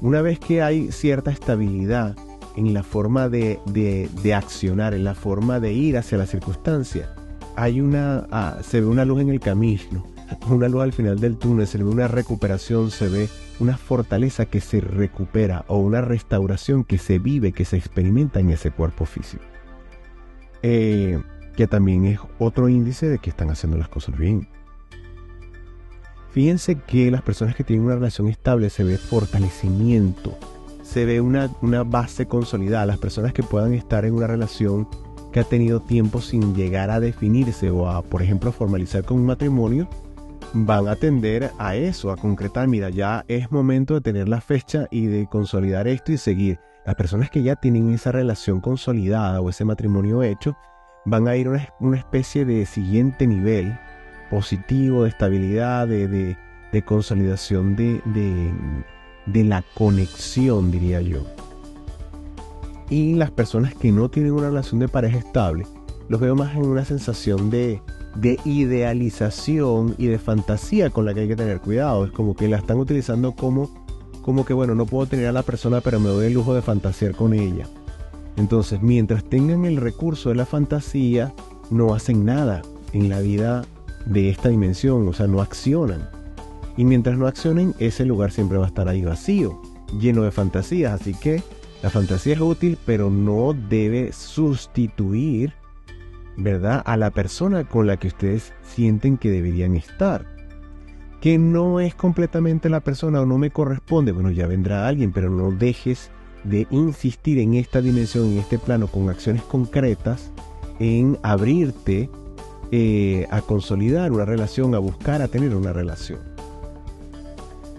Una 0.00 0.20
vez 0.22 0.38
que 0.38 0.62
hay 0.62 0.92
cierta 0.92 1.30
estabilidad 1.30 2.16
en 2.56 2.74
la 2.74 2.82
forma 2.82 3.28
de, 3.28 3.58
de, 3.66 4.34
accionar, 4.34 4.94
en 4.94 5.04
la 5.04 5.14
forma 5.14 5.60
de 5.60 5.72
ir 5.72 5.96
hacia 5.96 6.18
la 6.18 6.26
circunstancia, 6.26 7.10
hay 7.56 7.80
una, 7.80 8.26
ah, 8.30 8.58
se 8.62 8.80
ve 8.80 8.86
una 8.86 9.04
luz 9.04 9.22
en 9.22 9.30
el 9.30 9.40
camino 9.40 10.14
una 10.50 10.68
luz 10.68 10.82
al 10.82 10.92
final 10.92 11.18
del 11.18 11.36
túnel, 11.36 11.66
se 11.66 11.78
ve 11.78 11.84
una 11.84 12.08
recuperación, 12.08 12.90
se 12.90 13.08
ve 13.08 13.28
una 13.60 13.76
fortaleza 13.76 14.46
que 14.46 14.60
se 14.60 14.80
recupera 14.80 15.64
o 15.68 15.78
una 15.78 16.00
restauración 16.00 16.84
que 16.84 16.98
se 16.98 17.18
vive, 17.18 17.52
que 17.52 17.64
se 17.64 17.76
experimenta 17.76 18.40
en 18.40 18.50
ese 18.50 18.70
cuerpo 18.70 19.04
físico. 19.04 19.44
Eh, 20.62 21.20
que 21.56 21.66
también 21.66 22.04
es 22.04 22.18
otro 22.38 22.68
índice 22.68 23.08
de 23.08 23.18
que 23.18 23.30
están 23.30 23.50
haciendo 23.50 23.78
las 23.78 23.88
cosas 23.88 24.16
bien. 24.16 24.48
Fíjense 26.30 26.76
que 26.76 27.10
las 27.10 27.22
personas 27.22 27.54
que 27.54 27.62
tienen 27.62 27.86
una 27.86 27.94
relación 27.94 28.28
estable 28.28 28.68
se 28.70 28.82
ve 28.82 28.98
fortalecimiento, 28.98 30.36
se 30.82 31.04
ve 31.04 31.20
una, 31.20 31.48
una 31.62 31.84
base 31.84 32.26
consolidada. 32.26 32.86
Las 32.86 32.98
personas 32.98 33.32
que 33.32 33.44
puedan 33.44 33.72
estar 33.72 34.04
en 34.04 34.14
una 34.14 34.26
relación 34.26 34.88
que 35.32 35.40
ha 35.40 35.44
tenido 35.44 35.80
tiempo 35.80 36.20
sin 36.20 36.54
llegar 36.54 36.90
a 36.90 36.98
definirse 36.98 37.70
o 37.70 37.88
a, 37.88 38.02
por 38.02 38.22
ejemplo, 38.22 38.50
formalizar 38.52 39.04
con 39.04 39.18
un 39.18 39.26
matrimonio, 39.26 39.88
van 40.54 40.86
a 40.86 40.94
tender 40.94 41.50
a 41.58 41.74
eso, 41.74 42.12
a 42.12 42.16
concretar, 42.16 42.68
mira, 42.68 42.88
ya 42.88 43.24
es 43.26 43.50
momento 43.50 43.94
de 43.94 44.00
tener 44.00 44.28
la 44.28 44.40
fecha 44.40 44.86
y 44.90 45.06
de 45.06 45.26
consolidar 45.26 45.88
esto 45.88 46.12
y 46.12 46.16
seguir. 46.16 46.60
Las 46.86 46.94
personas 46.94 47.28
que 47.28 47.42
ya 47.42 47.56
tienen 47.56 47.92
esa 47.92 48.12
relación 48.12 48.60
consolidada 48.60 49.40
o 49.40 49.50
ese 49.50 49.64
matrimonio 49.64 50.22
hecho, 50.22 50.56
van 51.04 51.26
a 51.26 51.36
ir 51.36 51.48
a 51.48 51.74
una, 51.80 51.96
especie 51.96 52.44
de 52.44 52.66
siguiente 52.66 53.26
nivel 53.26 53.76
positivo, 54.30 55.02
de 55.02 55.08
estabilidad, 55.08 55.88
de, 55.88 56.36
consolidación 56.84 57.76
de, 57.76 58.00
de 59.26 59.44
la 59.44 59.64
conexión, 59.74 60.70
diría 60.70 61.00
yo. 61.00 61.24
Y 62.90 63.14
las 63.14 63.30
personas 63.30 63.74
que 63.74 63.90
no 63.90 64.08
tienen 64.08 64.32
una 64.32 64.48
relación 64.48 64.78
de 64.78 64.88
pareja 64.88 65.18
estable, 65.18 65.66
los 66.08 66.20
veo 66.20 66.34
más 66.34 66.54
en 66.54 66.66
una 66.66 66.84
sensación 66.84 67.50
de, 67.50 67.80
de 68.16 68.38
idealización 68.44 69.94
y 69.98 70.06
de 70.06 70.18
fantasía 70.18 70.90
con 70.90 71.04
la 71.04 71.14
que 71.14 71.20
hay 71.20 71.28
que 71.28 71.36
tener 71.36 71.60
cuidado. 71.60 72.04
Es 72.04 72.12
como 72.12 72.34
que 72.34 72.48
la 72.48 72.58
están 72.58 72.78
utilizando 72.78 73.32
como, 73.32 73.70
como 74.22 74.44
que, 74.44 74.54
bueno, 74.54 74.74
no 74.74 74.86
puedo 74.86 75.06
tener 75.06 75.26
a 75.26 75.32
la 75.32 75.42
persona, 75.42 75.80
pero 75.80 76.00
me 76.00 76.08
doy 76.08 76.26
el 76.26 76.34
lujo 76.34 76.54
de 76.54 76.62
fantasear 76.62 77.14
con 77.14 77.34
ella. 77.34 77.66
Entonces, 78.36 78.82
mientras 78.82 79.24
tengan 79.24 79.64
el 79.64 79.76
recurso 79.76 80.28
de 80.28 80.34
la 80.34 80.46
fantasía, 80.46 81.32
no 81.70 81.94
hacen 81.94 82.24
nada 82.24 82.62
en 82.92 83.08
la 83.08 83.20
vida 83.20 83.64
de 84.06 84.30
esta 84.30 84.48
dimensión, 84.48 85.08
o 85.08 85.12
sea, 85.12 85.26
no 85.26 85.40
accionan. 85.40 86.08
Y 86.76 86.84
mientras 86.84 87.16
no 87.16 87.26
accionen, 87.26 87.74
ese 87.78 88.04
lugar 88.04 88.32
siempre 88.32 88.58
va 88.58 88.64
a 88.64 88.68
estar 88.68 88.88
ahí 88.88 89.02
vacío, 89.02 89.60
lleno 90.00 90.22
de 90.22 90.32
fantasías. 90.32 91.00
Así 91.00 91.14
que 91.14 91.42
la 91.82 91.90
fantasía 91.90 92.34
es 92.34 92.40
útil, 92.40 92.76
pero 92.84 93.10
no 93.10 93.54
debe 93.54 94.12
sustituir, 94.12 95.52
¿verdad?, 96.36 96.82
a 96.84 96.96
la 96.96 97.10
persona 97.10 97.64
con 97.64 97.86
la 97.86 97.96
que 97.96 98.08
ustedes 98.08 98.52
sienten 98.62 99.18
que 99.18 99.30
deberían 99.30 99.76
estar. 99.76 100.26
Que 101.20 101.38
no 101.38 101.80
es 101.80 101.94
completamente 101.94 102.68
la 102.68 102.80
persona 102.80 103.20
o 103.20 103.26
no 103.26 103.38
me 103.38 103.50
corresponde, 103.50 104.12
bueno, 104.12 104.30
ya 104.30 104.46
vendrá 104.46 104.86
alguien, 104.86 105.12
pero 105.12 105.30
no 105.30 105.50
dejes 105.50 106.10
de 106.44 106.66
insistir 106.70 107.38
en 107.38 107.54
esta 107.54 107.80
dimensión, 107.80 108.26
en 108.26 108.38
este 108.38 108.58
plano, 108.58 108.88
con 108.88 109.08
acciones 109.08 109.42
concretas, 109.42 110.30
en 110.78 111.18
abrirte 111.22 112.10
eh, 112.70 113.26
a 113.30 113.40
consolidar 113.40 114.12
una 114.12 114.24
relación, 114.24 114.74
a 114.74 114.78
buscar, 114.78 115.22
a 115.22 115.28
tener 115.28 115.54
una 115.54 115.72
relación. 115.72 116.20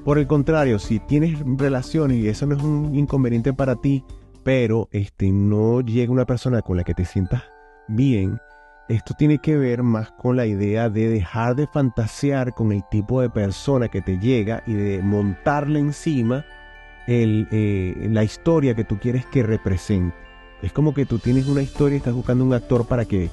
Por 0.04 0.18
el 0.18 0.28
contrario, 0.28 0.80
si 0.80 1.00
tienes 1.00 1.40
relaciones 1.58 2.18
y 2.18 2.28
eso 2.28 2.46
no 2.46 2.56
es 2.56 2.64
un 2.64 2.96
inconveniente 2.96 3.54
para 3.54 3.76
ti, 3.76 4.04
pero 4.44 4.88
este, 4.92 5.32
no 5.32 5.82
llega 5.82 6.12
una 6.12 6.26
persona 6.26 6.62
con 6.62 6.78
la 6.78 6.84
que 6.84 6.94
te 6.94 7.06
sientas 7.06 7.55
bien, 7.88 8.39
esto 8.88 9.13
tiene 9.18 9.39
que 9.39 9.58
ver 9.58 9.84
más 9.84 10.12
con 10.12 10.36
la 10.36 10.46
idea 10.46 10.89
de 10.89 11.10
dejar 11.10 11.56
de 11.56 11.68
fantasear 11.68 12.54
con 12.54 12.72
el 12.72 12.84
tipo 12.89 13.22
de 13.22 13.30
persona 13.30 13.88
que 13.88 14.01
te 14.01 14.20
llega 14.20 14.63
y 14.68 14.74
de 14.74 15.01
montarle 15.01 15.80
encima 15.80 16.46
eh, 17.08 18.08
la 18.12 18.24
historia 18.24 18.75
que 18.75 18.84
tú 18.84 18.98
quieres 19.00 19.25
que 19.25 19.44
represente. 19.44 20.15
Es 20.62 20.72
como 20.72 20.94
que 20.94 21.06
tú 21.06 21.20
tienes 21.20 21.48
una 21.48 21.62
historia 21.62 21.96
y 21.96 21.98
estás 21.98 22.13
buscando 22.13 22.44
un 22.44 22.54
actor 22.54 22.88
para 22.88 23.06
que 23.06 23.30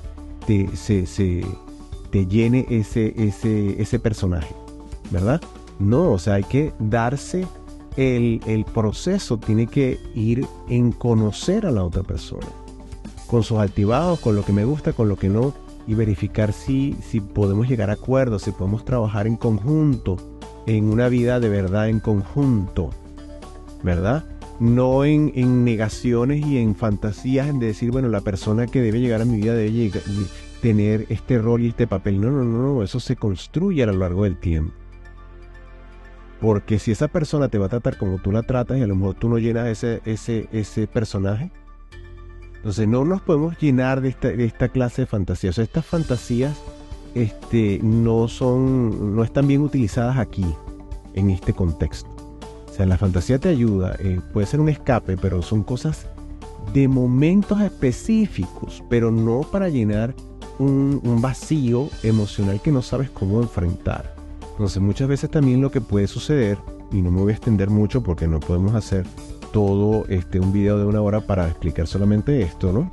te, 0.47 0.75
se, 0.77 1.07
te 2.11 2.27
llene 2.27 2.67
ese, 2.69 3.15
ese, 3.17 3.81
ese 3.81 3.99
personaje, 3.99 4.55
¿verdad? 5.11 5.41
No, 5.79 6.13
o 6.13 6.19
sea, 6.19 6.35
hay 6.35 6.45
que 6.45 6.73
darse 6.79 7.47
el, 7.97 8.65
proceso, 8.73 9.39
tiene 9.39 9.67
que 9.67 9.99
ir 10.15 10.47
en 10.69 10.93
conocer 10.93 11.67
a 11.67 11.71
la 11.71 11.85
otra 11.85 12.03
persona, 12.03 12.47
con 13.33 13.43
sus 13.43 13.61
activados, 13.61 14.21
con 14.21 14.37
lo 14.37 14.45
que 14.45 14.53
me 14.53 14.67
gusta, 14.67 14.93
con 14.93 15.09
lo 15.09 15.17
que 15.17 15.31
no, 15.31 15.55
y 15.87 15.95
verificar 15.95 16.53
si, 16.53 16.95
si 17.01 17.23
podemos 17.23 17.67
llegar 17.67 17.89
a 17.89 17.95
acuerdos, 17.95 18.43
si 18.43 18.51
podemos 18.51 18.85
trabajar 18.85 19.27
en 19.27 19.37
conjunto, 19.37 20.19
en 20.67 20.85
una 20.91 21.09
vida 21.09 21.41
de 21.41 21.49
verdad 21.49 21.89
en 21.89 21.99
conjunto, 21.99 22.91
¿verdad? 23.83 24.27
No 24.61 25.07
en, 25.07 25.33
en 25.35 25.65
negaciones 25.65 26.47
y 26.47 26.59
en 26.59 26.77
fantasías, 26.77 27.49
en 27.49 27.59
decir, 27.59 27.91
bueno, 27.91 28.09
la 28.09 28.21
persona 28.21 28.67
que 28.67 28.83
debe 28.83 29.01
llegar 29.01 29.23
a 29.23 29.25
mi 29.25 29.39
vida 29.39 29.55
debe 29.55 29.91
tener 30.61 31.07
este 31.09 31.39
rol 31.39 31.63
y 31.63 31.69
este 31.69 31.87
papel. 31.87 32.21
No, 32.21 32.31
no, 32.31 32.45
no, 32.45 32.75
no, 32.75 32.83
eso 32.83 33.01
se 33.01 33.17
construye 33.17 33.83
a 33.83 33.87
lo 33.87 33.95
largo 33.95 34.25
del 34.25 34.37
tiempo. 34.37 34.75
Porque 36.39 36.79
si 36.79 36.91
esa 36.91 37.09
persona 37.09 37.49
te 37.49 37.57
va 37.57 37.65
a 37.65 37.71
tratar 37.71 37.97
como 37.97 38.19
tú 38.19 38.31
la 38.31 38.43
tratas 38.43 38.77
y 38.77 38.83
a 38.83 38.87
lo 38.87 38.95
mejor 38.95 39.15
tú 39.15 39.31
no 39.31 39.39
llenas 39.39 39.69
ese, 39.69 40.03
ese, 40.05 40.51
ese 40.53 40.87
personaje, 40.87 41.51
entonces 42.63 42.87
no 42.87 43.05
nos 43.05 43.21
podemos 43.21 43.59
llenar 43.59 44.01
de 44.01 44.11
esta, 44.11 44.29
de 44.29 44.45
esta 44.45 44.69
clase 44.69 45.03
de 45.03 45.07
fantasías. 45.07 45.55
O 45.55 45.57
sea, 45.57 45.65
estas 45.65 45.85
fantasías 45.85 46.57
este, 47.17 47.81
no, 47.83 48.29
son, 48.29 49.17
no 49.17 49.25
están 49.25 49.49
bien 49.49 49.63
utilizadas 49.63 50.17
aquí, 50.17 50.47
en 51.15 51.31
este 51.31 51.55
contexto. 51.55 52.09
O 52.71 52.73
sea, 52.73 52.87
la 52.87 52.97
fantasía 52.97 53.41
te 53.41 53.49
ayuda, 53.49 53.97
eh, 53.99 54.21
puede 54.33 54.47
ser 54.47 54.61
un 54.61 54.69
escape, 54.69 55.17
pero 55.17 55.43
son 55.43 55.65
cosas 55.65 56.07
de 56.73 56.87
momentos 56.87 57.61
específicos, 57.61 58.85
pero 58.89 59.11
no 59.11 59.41
para 59.41 59.69
llenar 59.69 60.15
un, 60.61 61.01
un 61.03 61.21
vacío 61.21 61.89
emocional 62.05 62.63
que 62.63 62.71
no 62.71 62.81
sabes 62.81 63.11
cómo 63.11 63.43
enfrentar. 63.43 64.15
Entonces 64.53 64.81
muchas 64.81 65.09
veces 65.09 65.29
también 65.31 65.61
lo 65.61 65.73
que 65.73 65.81
puede 65.81 66.07
suceder, 66.07 66.59
y 66.93 67.03
no 67.03 67.11
me 67.11 67.23
voy 67.23 67.33
a 67.33 67.35
extender 67.35 67.71
mucho 67.71 68.05
porque 68.05 68.29
no 68.29 68.39
podemos 68.39 68.77
hacer 68.77 69.05
todo 69.53 70.07
este, 70.09 70.41
un 70.41 70.53
video 70.53 70.79
de 70.79 70.87
una 70.87 71.01
hora 71.01 71.21
para 71.21 71.47
explicar 71.47 71.87
solamente 71.87 72.43
esto, 72.43 72.73
¿no? 72.73 72.91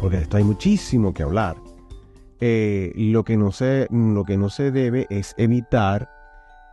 Porque 0.00 0.18
esto 0.18 0.36
hay 0.36 0.44
muchísimo 0.44 1.12
que 1.12 1.22
hablar. 1.22 1.56
Eh, 2.40 2.92
lo, 2.96 3.24
que 3.24 3.36
no 3.36 3.52
se, 3.52 3.86
lo 3.90 4.24
que 4.24 4.38
no 4.38 4.48
se 4.48 4.70
debe 4.70 5.06
es 5.10 5.34
evitar, 5.36 6.08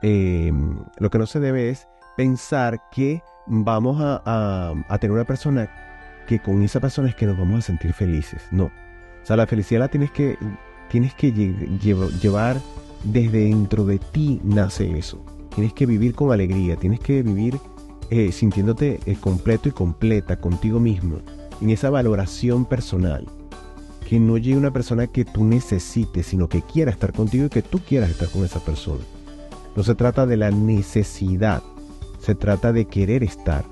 eh, 0.01 0.53
lo 0.97 1.09
que 1.09 1.17
no 1.17 1.25
se 1.25 1.41
debe 1.41 1.69
es 1.69 1.87
pensar 2.15 2.79
que 2.91 3.21
vamos 3.47 3.97
a, 3.99 4.21
a, 4.87 4.97
tener 4.99 5.13
una 5.13 5.25
persona 5.25 5.69
que 6.25 6.39
con 6.39 6.61
esa 6.61 6.79
persona 6.79 7.09
es 7.09 7.15
que 7.15 7.25
nos 7.25 7.37
vamos 7.37 7.59
a 7.59 7.61
sentir 7.61 7.91
felices. 7.93 8.47
No. 8.51 8.65
O 8.65 9.25
sea, 9.25 9.35
la 9.35 9.47
felicidad 9.47 9.81
la 9.81 9.87
tienes 9.89 10.11
que, 10.11 10.37
tienes 10.89 11.13
que 11.15 11.31
llevar 11.33 12.57
desde 13.03 13.39
dentro 13.45 13.85
de 13.85 13.99
ti 13.99 14.39
nace 14.43 14.97
eso. 14.97 15.23
Tienes 15.53 15.73
que 15.73 15.85
vivir 15.85 16.15
con 16.15 16.31
alegría, 16.31 16.75
tienes 16.77 16.99
que 16.99 17.23
vivir 17.23 17.59
eh, 18.09 18.31
sintiéndote 18.31 18.99
eh, 19.05 19.17
completo 19.19 19.69
y 19.69 19.71
completa 19.71 20.39
contigo 20.39 20.79
mismo, 20.79 21.17
en 21.61 21.69
esa 21.69 21.89
valoración 21.89 22.65
personal. 22.65 23.25
Que 24.07 24.19
no 24.19 24.37
llegue 24.37 24.57
una 24.57 24.71
persona 24.71 25.07
que 25.07 25.25
tú 25.25 25.43
necesites, 25.43 26.27
sino 26.27 26.47
que 26.47 26.61
quiera 26.61 26.91
estar 26.91 27.11
contigo 27.11 27.45
y 27.45 27.49
que 27.49 27.61
tú 27.61 27.79
quieras 27.79 28.09
estar 28.09 28.29
con 28.29 28.45
esa 28.45 28.59
persona. 28.59 29.03
No 29.75 29.83
se 29.83 29.95
trata 29.95 30.25
de 30.25 30.37
la 30.37 30.49
necesidad, 30.49 31.61
se 32.19 32.35
trata 32.35 32.73
de 32.73 32.85
querer 32.85 33.23
estar. 33.23 33.65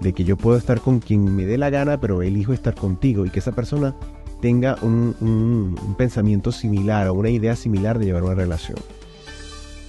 De 0.00 0.12
que 0.12 0.24
yo 0.24 0.36
puedo 0.36 0.58
estar 0.58 0.80
con 0.80 1.00
quien 1.00 1.34
me 1.34 1.46
dé 1.46 1.58
la 1.58 1.70
gana, 1.70 2.00
pero 2.00 2.22
elijo 2.22 2.52
estar 2.52 2.74
contigo 2.74 3.24
y 3.24 3.30
que 3.30 3.38
esa 3.38 3.52
persona 3.52 3.94
tenga 4.42 4.76
un, 4.82 5.76
pensamiento 5.96 6.50
similar 6.50 7.06
o 7.08 7.14
una 7.14 7.30
idea 7.30 7.56
similar 7.56 7.98
de 7.98 8.06
llevar 8.06 8.24
una 8.24 8.34
relación. 8.34 8.76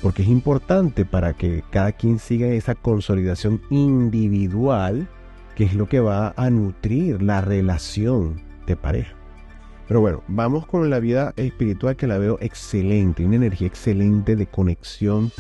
Porque 0.03 0.22
es 0.22 0.27
importante 0.27 1.05
para 1.05 1.33
que 1.33 1.63
cada 1.72 1.93
quien 1.93 2.19
siga 2.19 2.48
esa 2.48 2.75
consolidación 2.75 3.62
individual, 3.72 5.07
que 5.55 5.63
es 5.63 5.74
lo 5.74 5.88
que 5.88 6.01
va 6.01 6.33
a 6.38 6.50
nutrir 6.51 7.24
la 7.24 7.41
relación 7.41 8.41
de 8.67 8.75
pareja. 8.75 9.15
Pero 9.88 10.01
bueno, 10.01 10.24
vamos 10.27 10.65
con 10.65 10.89
la 10.89 11.00
vida 11.00 11.33
espiritual 11.38 11.95
que 11.95 12.07
la 12.07 12.17
veo 12.17 12.38
excelente, 12.41 13.25
una 13.25 13.38
energía 13.38 13.67
excelente 13.67 14.36
de 14.36 14.45
conexión 14.45 15.31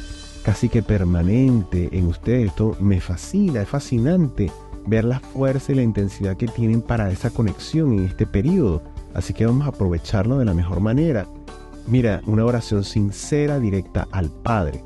casi 0.43 0.69
que 0.69 0.83
permanente 0.83 1.89
en 1.91 2.07
ustedes. 2.07 2.47
Esto 2.47 2.75
me 2.79 2.99
fascina, 2.99 3.61
es 3.61 3.69
fascinante 3.69 4.51
ver 4.85 5.05
la 5.05 5.19
fuerza 5.19 5.71
y 5.71 5.75
la 5.75 5.83
intensidad 5.83 6.37
que 6.37 6.47
tienen 6.47 6.81
para 6.81 7.11
esa 7.11 7.29
conexión 7.29 7.93
en 7.93 8.05
este 8.05 8.25
periodo. 8.25 8.81
Así 9.13 9.33
que 9.33 9.45
vamos 9.45 9.65
a 9.65 9.69
aprovecharlo 9.69 10.37
de 10.37 10.45
la 10.45 10.53
mejor 10.53 10.79
manera. 10.79 11.25
Mira, 11.87 12.21
una 12.25 12.45
oración 12.45 12.83
sincera, 12.83 13.59
directa 13.59 14.07
al 14.11 14.29
Padre. 14.29 14.81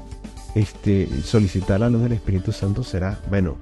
Este, 0.56 1.08
solicitar 1.22 1.80
la 1.80 1.90
luz 1.90 2.02
del 2.02 2.14
Espíritu 2.14 2.52
Santo 2.52 2.84
será, 2.84 3.20
bueno, 3.30 3.58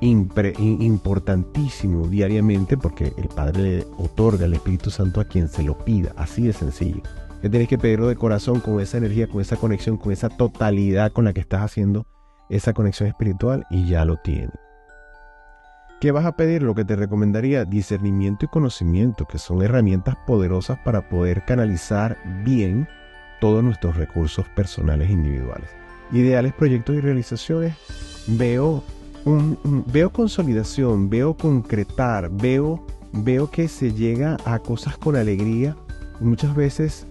importantísimo 0.00 2.08
diariamente 2.08 2.76
porque 2.76 3.12
el 3.16 3.28
Padre 3.28 3.62
le 3.62 3.86
otorga 3.98 4.46
el 4.46 4.54
Espíritu 4.54 4.90
Santo 4.90 5.20
a 5.20 5.24
quien 5.24 5.48
se 5.48 5.62
lo 5.62 5.78
pida, 5.78 6.12
así 6.16 6.42
de 6.42 6.52
sencillo. 6.52 7.02
Tienes 7.40 7.68
que 7.68 7.78
pedirlo 7.78 8.08
de 8.08 8.16
corazón 8.16 8.60
con 8.60 8.80
esa 8.80 8.98
energía, 8.98 9.26
con 9.26 9.40
esa 9.40 9.56
conexión, 9.56 9.96
con 9.96 10.12
esa 10.12 10.28
totalidad 10.28 11.12
con 11.12 11.24
la 11.24 11.32
que 11.32 11.40
estás 11.40 11.62
haciendo 11.62 12.06
esa 12.50 12.74
conexión 12.74 13.08
espiritual 13.08 13.64
y 13.70 13.88
ya 13.88 14.04
lo 14.04 14.16
tienes. 14.16 14.50
¿Qué 16.00 16.12
vas 16.12 16.24
a 16.24 16.32
pedir? 16.32 16.62
Lo 16.62 16.74
que 16.74 16.84
te 16.84 16.96
recomendaría, 16.96 17.64
discernimiento 17.64 18.46
y 18.46 18.48
conocimiento, 18.48 19.26
que 19.26 19.38
son 19.38 19.62
herramientas 19.62 20.16
poderosas 20.26 20.78
para 20.78 21.08
poder 21.08 21.44
canalizar 21.44 22.16
bien 22.42 22.88
todos 23.40 23.62
nuestros 23.62 23.96
recursos 23.96 24.48
personales 24.48 25.10
e 25.10 25.12
individuales. 25.12 25.68
Ideales, 26.10 26.54
proyectos 26.54 26.96
y 26.96 27.00
realizaciones, 27.00 27.74
veo, 28.26 28.82
un, 29.26 29.58
veo 29.92 30.10
consolidación, 30.10 31.10
veo 31.10 31.36
concretar, 31.36 32.30
veo 32.30 32.84
veo 33.12 33.50
que 33.50 33.68
se 33.68 33.92
llega 33.92 34.36
a 34.44 34.58
cosas 34.58 34.96
con 34.96 35.16
alegría. 35.16 35.76
Muchas 36.20 36.54
veces 36.54 37.06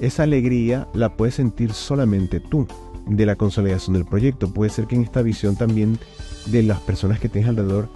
esa 0.00 0.24
alegría 0.24 0.88
la 0.94 1.16
puedes 1.16 1.34
sentir 1.36 1.72
solamente 1.72 2.40
tú 2.40 2.66
de 3.06 3.26
la 3.26 3.36
consolidación 3.36 3.94
del 3.94 4.04
proyecto. 4.04 4.52
Puede 4.52 4.70
ser 4.70 4.86
que 4.86 4.96
en 4.96 5.02
esta 5.02 5.22
visión 5.22 5.56
también 5.56 5.98
de 6.46 6.62
las 6.62 6.80
personas 6.80 7.20
que 7.20 7.28
tienes 7.28 7.48
alrededor 7.48 7.88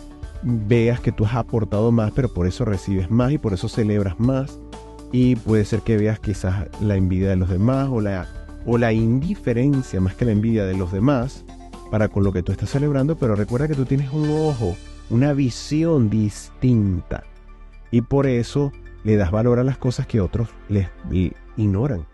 veas 0.43 1.00
que 1.00 1.12
tú 1.12 1.25
has 1.25 1.35
aportado 1.35 1.93
más, 1.93 2.12
pero 2.12 2.29
por 2.33 2.47
eso 2.47 2.64
recibes 2.64 3.11
más 3.11 3.33
y 3.33 3.38
por 3.38 3.53
eso 3.53 3.69
celebras 3.69 4.19
más. 4.19 4.59
Y 5.12 5.37
puede 5.37 5.64
ser 5.64 5.81
que 5.81 5.97
veas 5.97 6.19
quizás 6.19 6.67
la 6.81 6.97
envidia 6.97 7.29
de 7.29 7.37
los 7.37 7.49
demás 7.49 7.88
o 7.91 8.00
la, 8.00 8.26
o 8.67 8.79
la 8.79 8.93
indiferencia 8.93 10.00
más 10.00 10.14
que 10.14 10.25
la 10.25 10.33
envidia 10.33 10.64
de 10.64 10.76
los 10.76 10.93
demás 10.93 11.45
para 11.91 12.09
con 12.09 12.25
lo 12.25 12.33
que 12.33 12.43
tú 12.43 12.50
estás 12.50 12.71
celebrando, 12.71 13.17
pero 13.17 13.37
recuerda 13.37 13.69
que 13.69 13.75
tú 13.75 13.85
tienes 13.85 14.12
un 14.12 14.29
ojo, 14.31 14.76
una 15.11 15.33
visión 15.33 16.11
distinta. 16.11 17.23
Y 17.91 18.00
por 18.00 18.26
eso 18.26 18.73
le 19.05 19.17
das 19.17 19.31
valor 19.31 19.61
a 19.61 19.64
las 19.64 19.79
cosas 19.79 20.07
que 20.07 20.21
otros 20.21 20.49
les 20.69 20.88
ignoran. 21.57 22.07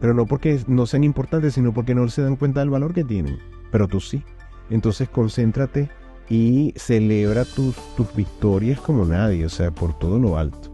Pero 0.00 0.14
no 0.14 0.26
porque 0.26 0.60
no 0.66 0.86
sean 0.86 1.04
importantes, 1.04 1.54
sino 1.54 1.72
porque 1.72 1.94
no 1.94 2.08
se 2.08 2.22
dan 2.22 2.36
cuenta 2.36 2.60
del 2.60 2.70
valor 2.70 2.94
que 2.94 3.04
tienen. 3.04 3.38
Pero 3.70 3.86
tú 3.86 4.00
sí. 4.00 4.24
Entonces 4.70 5.08
concéntrate 5.08 5.90
y 6.30 6.74
celebra 6.76 7.44
tus, 7.44 7.76
tus 7.96 8.14
victorias 8.14 8.80
como 8.80 9.04
nadie, 9.04 9.46
o 9.46 9.48
sea, 9.48 9.70
por 9.70 9.98
todo 9.98 10.18
lo 10.18 10.36
alto. 10.36 10.70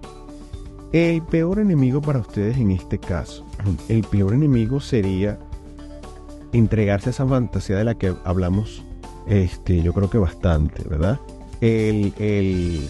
El 0.93 1.23
peor 1.23 1.59
enemigo 1.59 2.01
para 2.01 2.21
ustedes 2.21 2.57
en 2.57 2.71
este 2.71 2.99
caso, 2.99 3.45
el 3.89 4.03
peor 4.05 4.35
enemigo 4.35 4.81
sería 4.81 5.39
entregarse 6.53 7.11
a 7.11 7.13
esa 7.13 7.27
fantasía 7.27 7.77
de 7.77 7.85
la 7.85 7.95
que 7.97 8.15
hablamos, 8.25 8.83
este, 9.27 9.83
yo 9.83 9.93
creo 9.93 10.11
que 10.11 10.19
bastante, 10.19 10.83
¿verdad? 10.89 11.19
El, 11.61 12.13
el, 12.19 12.89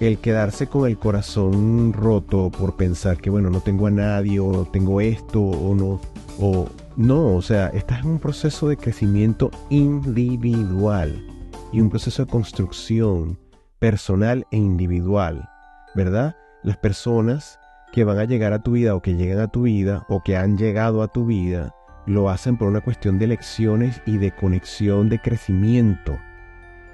el 0.00 0.18
quedarse 0.18 0.68
con 0.68 0.88
el 0.88 0.98
corazón 0.98 1.92
roto 1.92 2.50
por 2.50 2.76
pensar 2.76 3.18
que, 3.18 3.28
bueno, 3.28 3.50
no 3.50 3.60
tengo 3.60 3.86
a 3.86 3.90
nadie, 3.90 4.40
o 4.40 4.66
tengo 4.66 5.00
esto, 5.00 5.40
o 5.40 5.74
no, 5.74 6.00
o 6.38 6.66
no, 6.96 7.34
o 7.34 7.42
sea, 7.42 7.68
estás 7.68 8.04
en 8.04 8.10
un 8.12 8.18
proceso 8.18 8.68
de 8.68 8.76
crecimiento 8.76 9.50
individual 9.68 11.33
y 11.74 11.80
un 11.80 11.90
proceso 11.90 12.24
de 12.24 12.30
construcción 12.30 13.36
personal 13.80 14.46
e 14.52 14.56
individual, 14.56 15.50
¿verdad? 15.96 16.36
Las 16.62 16.76
personas 16.76 17.58
que 17.92 18.04
van 18.04 18.18
a 18.18 18.26
llegar 18.26 18.52
a 18.52 18.62
tu 18.62 18.72
vida 18.72 18.94
o 18.94 19.02
que 19.02 19.16
llegan 19.16 19.40
a 19.40 19.48
tu 19.48 19.62
vida 19.62 20.06
o 20.08 20.22
que 20.22 20.36
han 20.36 20.56
llegado 20.56 21.02
a 21.02 21.08
tu 21.08 21.26
vida, 21.26 21.74
lo 22.06 22.30
hacen 22.30 22.56
por 22.56 22.68
una 22.68 22.80
cuestión 22.80 23.18
de 23.18 23.26
lecciones 23.26 24.00
y 24.06 24.18
de 24.18 24.30
conexión 24.30 25.08
de 25.08 25.18
crecimiento. 25.20 26.16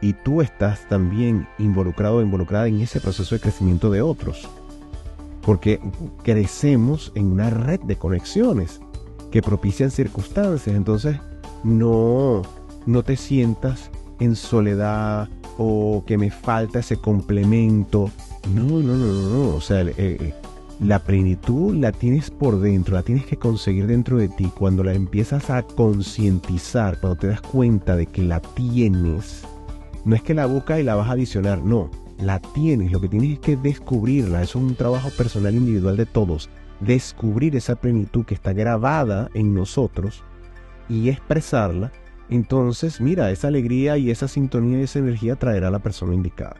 Y 0.00 0.14
tú 0.14 0.40
estás 0.40 0.88
también 0.88 1.46
involucrado 1.58 2.16
o 2.16 2.22
involucrada 2.22 2.66
en 2.66 2.80
ese 2.80 3.00
proceso 3.00 3.34
de 3.34 3.42
crecimiento 3.42 3.90
de 3.90 4.00
otros. 4.00 4.49
Porque 5.42 5.78
crecemos 6.22 7.12
en 7.14 7.32
una 7.32 7.50
red 7.50 7.80
de 7.80 7.96
conexiones 7.96 8.80
que 9.30 9.42
propician 9.42 9.90
circunstancias. 9.90 10.75
Entonces, 10.75 11.18
no, 11.64 12.40
no 12.87 13.02
te 13.02 13.16
sientas 13.16 13.90
en 14.21 14.37
soledad 14.37 15.29
o 15.59 16.05
que 16.07 16.17
me 16.17 16.31
falta 16.31 16.79
ese 16.79 16.97
complemento. 16.97 18.11
No, 18.55 18.65
no, 18.65 18.97
no, 18.97 19.07
no, 19.07 19.29
no. 19.29 19.57
O 19.57 19.61
sea, 19.61 19.83
eh, 19.83 19.95
eh, 19.99 20.35
la 20.81 20.99
plenitud 20.99 21.75
la 21.75 21.93
tienes 21.93 22.31
por 22.31 22.61
dentro, 22.61 22.95
la 22.95 23.03
tienes 23.03 23.27
que 23.27 23.37
conseguir 23.37 23.87
dentro 23.87 24.17
de 24.17 24.29
ti. 24.29 24.50
Cuando 24.57 24.83
la 24.83 24.95
empiezas 24.95 25.50
a 25.50 25.62
concientizar, 25.62 26.99
cuando 27.00 27.19
te 27.19 27.27
das 27.27 27.41
cuenta 27.43 27.97
de 27.97 28.07
que 28.07 28.23
la 28.23 28.41
tienes, 28.41 29.43
no 30.05 30.15
es 30.15 30.23
que 30.23 30.35
la 30.35 30.47
buscas 30.47 30.81
y 30.81 30.83
la 30.83 30.95
vas 30.95 31.09
a 31.09 31.12
adicionar, 31.12 31.62
no. 31.62 31.91
La 32.19 32.39
tienes, 32.39 32.93
lo 32.93 33.00
que 33.00 33.09
tienes 33.09 33.33
es 33.33 33.39
que 33.41 33.57
descubrirla. 33.57 34.43
Es 34.43 34.55
un 34.55 34.75
trabajo 34.75 35.11
personal 35.11 35.55
individual 35.55 35.97
de 35.97 36.07
todos. 36.07 36.49
Descubrir 36.81 37.57
esa 37.57 37.77
plenitud 37.77 38.25
que 38.25 38.35
está 38.35 38.53
grabada 38.53 39.31
en 39.35 39.55
nosotros 39.55 40.23
y 40.89 41.09
expresarla 41.09 41.93
entonces, 42.30 43.00
mira, 43.00 43.30
esa 43.30 43.49
alegría 43.49 43.99
y 43.99 44.10
esa 44.10 44.28
sintonía 44.28 44.78
y 44.80 44.82
esa 44.82 45.00
energía 45.00 45.36
traerá 45.36 45.69
a 45.69 45.71
la 45.73 45.80
persona 45.80 46.14
indicada. 46.14 46.56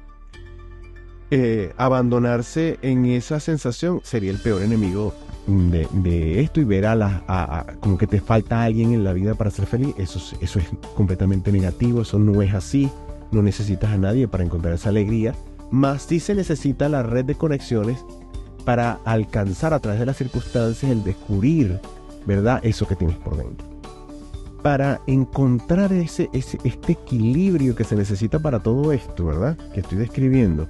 Eh, 1.31 1.73
abandonarse 1.77 2.79
en 2.83 3.07
esa 3.07 3.39
sensación 3.39 4.01
sería 4.03 4.33
el 4.33 4.39
peor 4.39 4.63
enemigo 4.63 5.15
de, 5.47 6.41
esto 6.41 6.61
y 6.61 6.65
ver 6.65 6.87
a, 6.87 6.97
la, 6.97 7.77
como 7.79 7.97
que 7.97 8.09
te 8.09 8.21
falta 8.21 8.65
alguien 8.65 8.93
en 8.93 9.05
la 9.05 9.13
vida 9.13 9.35
para 9.35 9.51
ser 9.51 9.67
feliz. 9.67 9.95
Eso, 9.97 10.21
eso 10.41 10.59
es 10.59 10.67
completamente 10.97 11.53
negativo, 11.53 12.03
eso 12.03 12.19
no 12.19 12.43
es 12.43 12.53
así. 12.53 12.91
No 13.31 13.43
necesitas 13.43 13.91
a 13.91 13.97
nadie 13.97 14.27
para 14.27 14.43
encontrar 14.43 14.75
esa 14.75 14.89
alegría. 14.89 15.35
Más 15.71 16.03
sí 16.03 16.19
se 16.19 16.35
necesita 16.35 16.89
la 16.89 17.05
red 17.05 17.25
de 17.25 17.37
conexiones 17.37 18.05
para 18.65 18.99
alcanzar 19.05 19.73
a 19.73 19.79
través 19.79 20.01
de 20.01 20.07
las 20.07 20.17
circunstancias 20.17 20.91
el 20.91 21.05
descubrir, 21.05 21.79
¿verdad? 22.27 22.61
Eso 22.65 22.89
que 22.89 22.97
tienes 22.97 23.17
por 23.19 23.37
dentro 23.37 23.70
para 24.63 25.01
encontrar 25.07 25.93
ese, 25.93 26.29
este 26.33 26.93
equilibrio 26.93 27.75
que 27.75 27.85
se 27.85 27.97
necesita 27.97 28.39
para 28.39 28.61
todo 28.61 28.93
esto, 28.93 29.27
¿verdad? 29.27 29.57
Que 29.73 29.81
estoy 29.81 29.99
describiendo, 29.99 30.69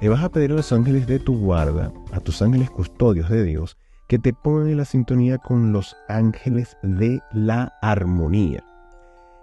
le 0.00 0.08
vas 0.08 0.22
a 0.22 0.28
pedir 0.28 0.52
a 0.52 0.56
los 0.56 0.72
ángeles 0.72 1.06
de 1.06 1.18
tu 1.18 1.38
guarda, 1.38 1.92
a 2.12 2.20
tus 2.20 2.42
ángeles 2.42 2.70
custodios 2.70 3.28
de 3.30 3.42
Dios, 3.44 3.76
que 4.08 4.18
te 4.18 4.32
pongan 4.32 4.68
en 4.68 4.76
la 4.76 4.84
sintonía 4.84 5.38
con 5.38 5.72
los 5.72 5.96
ángeles 6.08 6.76
de 6.82 7.20
la 7.32 7.72
armonía. 7.80 8.62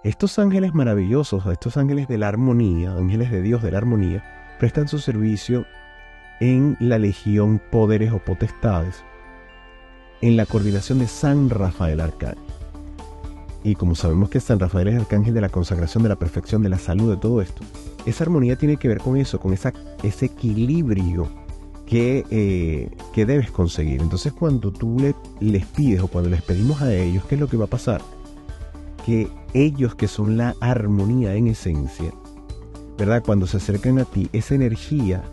Estos 0.04 0.40
ángeles 0.40 0.74
maravillosos, 0.74 1.46
estos 1.48 1.78
ángeles 1.78 2.08
de 2.08 2.18
la 2.18 2.28
armonía, 2.28 2.92
ángeles 2.94 3.32
de 3.32 3.42
Dios 3.42 3.62
de 3.62 3.72
la 3.72 3.80
armonía, 3.80 4.24
prestan 4.60 4.88
su 4.88 5.00
servicio 5.00 5.66
en 6.40 6.78
la 6.80 6.98
legión 6.98 7.62
poderes 7.72 8.12
o 8.12 8.20
potestades, 8.20 9.04
en 10.22 10.38
la 10.38 10.46
coordinación 10.46 11.00
de 11.00 11.08
San 11.08 11.50
Rafael 11.50 12.00
Arcángel. 12.00 12.61
Y 13.64 13.76
como 13.76 13.96
sabemos 13.96 14.30
que 14.30 14.40
San 14.40 14.60
Rafael 14.60 14.88
es 14.88 14.96
el 14.96 15.02
arcángel 15.02 15.34
de 15.34 15.42
la 15.42 15.50
consagración, 15.50 16.04
de 16.04 16.10
la 16.10 16.16
perfección, 16.18 16.64
de 16.64 16.70
la 16.70 16.80
salud, 16.80 17.12
de 17.12 17.18
todo 17.18 17.42
esto, 17.42 17.62
esa 18.06 18.24
armonía 18.24 18.56
tiene 18.56 18.78
que 18.78 18.88
ver 18.88 19.00
con 19.00 19.18
eso, 19.18 19.40
con 19.40 19.54
esa, 19.54 19.72
ese 20.02 20.26
equilibrio 20.26 21.30
que, 21.86 22.26
eh, 22.32 22.90
que 23.14 23.26
debes 23.26 23.52
conseguir. 23.52 24.02
Entonces 24.02 24.34
cuando 24.34 24.72
tú 24.72 24.98
le, 25.00 25.14
les 25.40 25.66
pides 25.68 26.02
o 26.02 26.08
cuando 26.08 26.30
les 26.30 26.42
pedimos 26.42 26.82
a 26.82 26.94
ellos, 26.94 27.24
¿qué 27.26 27.36
es 27.36 27.42
lo 27.42 27.48
que 27.48 27.58
va 27.58 27.66
a 27.66 27.70
pasar? 27.70 28.02
Que 29.06 29.28
ellos 29.54 29.94
que 29.94 30.08
son 30.08 30.38
la 30.38 30.56
armonía 30.60 31.36
en 31.36 31.48
esencia, 31.48 32.12
¿verdad? 32.98 33.22
Cuando 33.24 33.46
se 33.46 33.58
acercan 33.58 34.00
a 34.00 34.06
ti, 34.06 34.30
esa 34.34 34.56
energía 34.56 35.24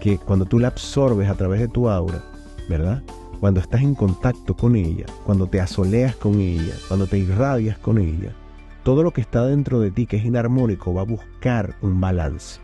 que 0.00 0.18
cuando 0.18 0.46
tú 0.46 0.58
la 0.58 0.68
absorbes 0.68 1.28
a 1.28 1.34
través 1.34 1.60
de 1.60 1.68
tu 1.68 1.88
aura, 1.88 2.24
¿verdad? 2.68 3.02
Cuando 3.40 3.60
estás 3.60 3.80
en 3.80 3.94
contacto 3.94 4.54
con 4.54 4.76
ella, 4.76 5.06
cuando 5.24 5.46
te 5.46 5.60
asoleas 5.60 6.14
con 6.14 6.40
ella, 6.40 6.74
cuando 6.88 7.06
te 7.06 7.18
irradias 7.18 7.78
con 7.78 7.98
ella, 7.98 8.32
todo 8.82 9.02
lo 9.02 9.12
que 9.12 9.22
está 9.22 9.46
dentro 9.46 9.80
de 9.80 9.90
ti 9.90 10.06
que 10.06 10.18
es 10.18 10.24
inarmónico 10.24 10.92
va 10.92 11.02
a 11.02 11.06
buscar 11.06 11.74
un 11.80 12.00
balance. 12.00 12.60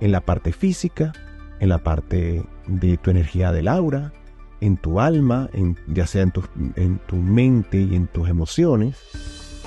En 0.00 0.12
la 0.12 0.20
parte 0.20 0.52
física, 0.52 1.12
en 1.60 1.70
la 1.70 1.78
parte 1.78 2.44
de 2.66 2.96
tu 2.98 3.10
energía 3.10 3.52
del 3.52 3.68
aura, 3.68 4.12
en 4.60 4.76
tu 4.76 5.00
alma, 5.00 5.48
en, 5.54 5.76
ya 5.88 6.06
sea 6.06 6.22
en 6.22 6.30
tu, 6.30 6.42
en 6.76 6.98
tu, 7.06 7.16
mente 7.16 7.80
y 7.80 7.94
en 7.94 8.06
tus 8.06 8.28
emociones, 8.28 8.96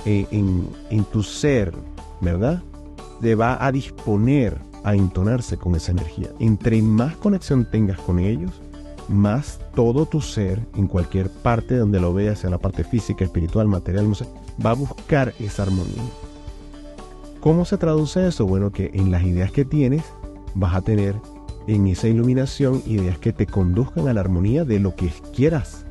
eh, 0.06 0.26
en, 0.30 0.68
en 0.90 1.04
tu 1.04 1.24
ser, 1.24 1.72
¿verdad? 2.20 2.62
Te 3.20 3.34
va 3.34 3.64
a 3.64 3.72
disponer 3.72 4.56
a 4.84 4.94
entonarse 4.94 5.56
con 5.56 5.74
esa 5.74 5.90
energía. 5.90 6.28
Entre 6.38 6.80
más 6.82 7.16
conexión 7.16 7.68
tengas 7.70 7.98
con 8.00 8.18
ellos, 8.18 8.52
más 9.10 9.60
todo 9.74 10.06
tu 10.06 10.20
ser, 10.20 10.60
en 10.74 10.86
cualquier 10.86 11.28
parte 11.28 11.76
donde 11.76 12.00
lo 12.00 12.14
veas, 12.14 12.38
sea 12.38 12.50
la 12.50 12.58
parte 12.58 12.84
física, 12.84 13.24
espiritual, 13.24 13.66
material, 13.66 14.10
va 14.64 14.70
a 14.70 14.74
buscar 14.74 15.34
esa 15.38 15.64
armonía. 15.64 16.02
¿Cómo 17.40 17.64
se 17.64 17.76
traduce 17.76 18.26
eso? 18.26 18.46
Bueno, 18.46 18.70
que 18.70 18.90
en 18.94 19.10
las 19.10 19.22
ideas 19.22 19.50
que 19.50 19.64
tienes 19.64 20.04
vas 20.54 20.74
a 20.74 20.82
tener 20.82 21.16
en 21.66 21.86
esa 21.86 22.08
iluminación 22.08 22.82
ideas 22.86 23.18
que 23.18 23.32
te 23.32 23.46
conduzcan 23.46 24.08
a 24.08 24.14
la 24.14 24.20
armonía 24.20 24.64
de 24.64 24.80
lo 24.80 24.94
que 24.94 25.10
quieras. 25.34 25.86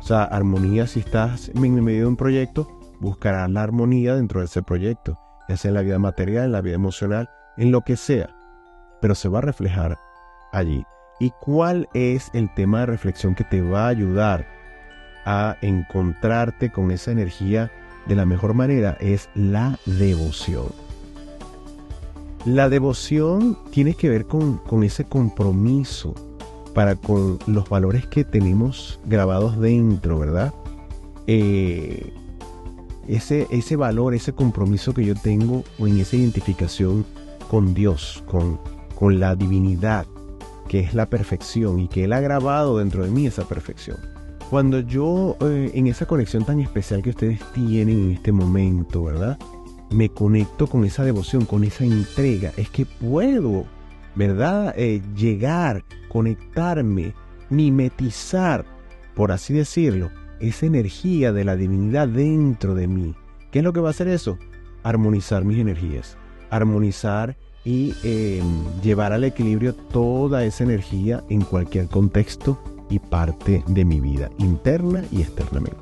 O 0.00 0.02
sea, 0.02 0.24
armonía 0.24 0.86
si 0.86 1.00
estás 1.00 1.50
en 1.50 1.84
medio 1.84 2.00
de 2.00 2.06
un 2.06 2.16
proyecto, 2.16 2.68
buscarás 3.00 3.50
la 3.50 3.62
armonía 3.62 4.14
dentro 4.14 4.40
de 4.40 4.46
ese 4.46 4.62
proyecto, 4.62 5.18
ya 5.48 5.56
sea 5.56 5.70
en 5.70 5.74
la 5.74 5.82
vida 5.82 5.98
material, 5.98 6.46
en 6.46 6.52
la 6.52 6.60
vida 6.60 6.74
emocional, 6.74 7.28
en 7.56 7.70
lo 7.70 7.82
que 7.82 7.96
sea, 7.96 8.34
pero 9.00 9.14
se 9.14 9.28
va 9.28 9.38
a 9.38 9.42
reflejar 9.42 9.98
allí 10.52 10.84
y 11.20 11.30
cuál 11.40 11.88
es 11.94 12.30
el 12.32 12.52
tema 12.54 12.80
de 12.80 12.86
reflexión 12.86 13.34
que 13.34 13.44
te 13.44 13.60
va 13.60 13.86
a 13.86 13.88
ayudar 13.88 14.46
a 15.24 15.56
encontrarte 15.60 16.70
con 16.70 16.90
esa 16.90 17.10
energía 17.10 17.70
de 18.06 18.16
la 18.16 18.24
mejor 18.24 18.54
manera 18.54 18.96
es 19.00 19.28
la 19.34 19.78
devoción. 19.84 20.66
La 22.44 22.68
devoción 22.68 23.58
tiene 23.70 23.94
que 23.94 24.08
ver 24.08 24.26
con, 24.26 24.60
ese 24.82 25.04
compromiso 25.04 26.14
para 26.74 26.96
con 26.96 27.38
los 27.46 27.68
valores 27.68 28.06
que 28.06 28.24
tenemos 28.24 29.00
grabados 29.04 29.60
dentro, 29.60 30.18
¿verdad? 30.18 30.54
Eh, 31.26 32.14
ese, 33.06 33.46
ese 33.50 33.76
valor, 33.76 34.14
ese 34.14 34.32
compromiso 34.32 34.94
que 34.94 35.04
yo 35.04 35.14
tengo 35.14 35.64
en 35.78 35.98
esa 35.98 36.16
identificación 36.16 37.04
con 37.50 37.74
Dios, 37.74 38.22
con, 38.26 38.58
con 38.94 39.18
la 39.18 39.34
divinidad, 39.34 40.06
que 40.68 40.80
es 40.80 40.94
la 40.94 41.06
perfección 41.06 41.80
y 41.80 41.88
que 41.88 42.04
Él 42.04 42.12
ha 42.12 42.20
grabado 42.20 42.78
dentro 42.78 43.04
de 43.04 43.10
mí 43.10 43.26
esa 43.26 43.44
perfección. 43.44 43.96
Cuando 44.50 44.80
yo 44.80 45.36
eh, 45.40 45.72
en 45.74 45.86
esa 45.88 46.06
conexión 46.06 46.44
tan 46.44 46.60
especial 46.60 47.02
que 47.02 47.10
ustedes 47.10 47.40
tienen 47.52 48.00
en 48.00 48.10
este 48.12 48.32
momento, 48.32 49.04
¿verdad? 49.04 49.38
Me 49.90 50.08
conecto 50.10 50.66
con 50.66 50.84
esa 50.84 51.04
devoción, 51.04 51.44
con 51.44 51.64
esa 51.64 51.84
entrega, 51.84 52.52
es 52.56 52.70
que 52.70 52.86
puedo, 52.86 53.66
¿verdad? 54.14 54.74
Eh, 54.76 55.02
llegar, 55.16 55.84
conectarme, 56.08 57.14
mimetizar, 57.50 58.64
por 59.14 59.32
así 59.32 59.54
decirlo, 59.54 60.10
esa 60.40 60.66
energía 60.66 61.32
de 61.32 61.44
la 61.44 61.56
divinidad 61.56 62.08
dentro 62.08 62.74
de 62.74 62.86
mí. 62.86 63.14
¿Qué 63.50 63.58
es 63.58 63.64
lo 63.64 63.72
que 63.72 63.80
va 63.80 63.88
a 63.88 63.90
hacer 63.90 64.08
eso? 64.08 64.38
Armonizar 64.82 65.44
mis 65.44 65.58
energías, 65.58 66.16
armonizar 66.50 67.36
y 67.68 67.94
eh, 68.02 68.42
llevar 68.82 69.12
al 69.12 69.24
equilibrio 69.24 69.74
toda 69.74 70.42
esa 70.42 70.64
energía 70.64 71.22
en 71.28 71.42
cualquier 71.42 71.86
contexto 71.86 72.58
y 72.88 72.98
parte 72.98 73.62
de 73.66 73.84
mi 73.84 74.00
vida, 74.00 74.30
interna 74.38 75.04
y 75.12 75.20
externamente. 75.20 75.76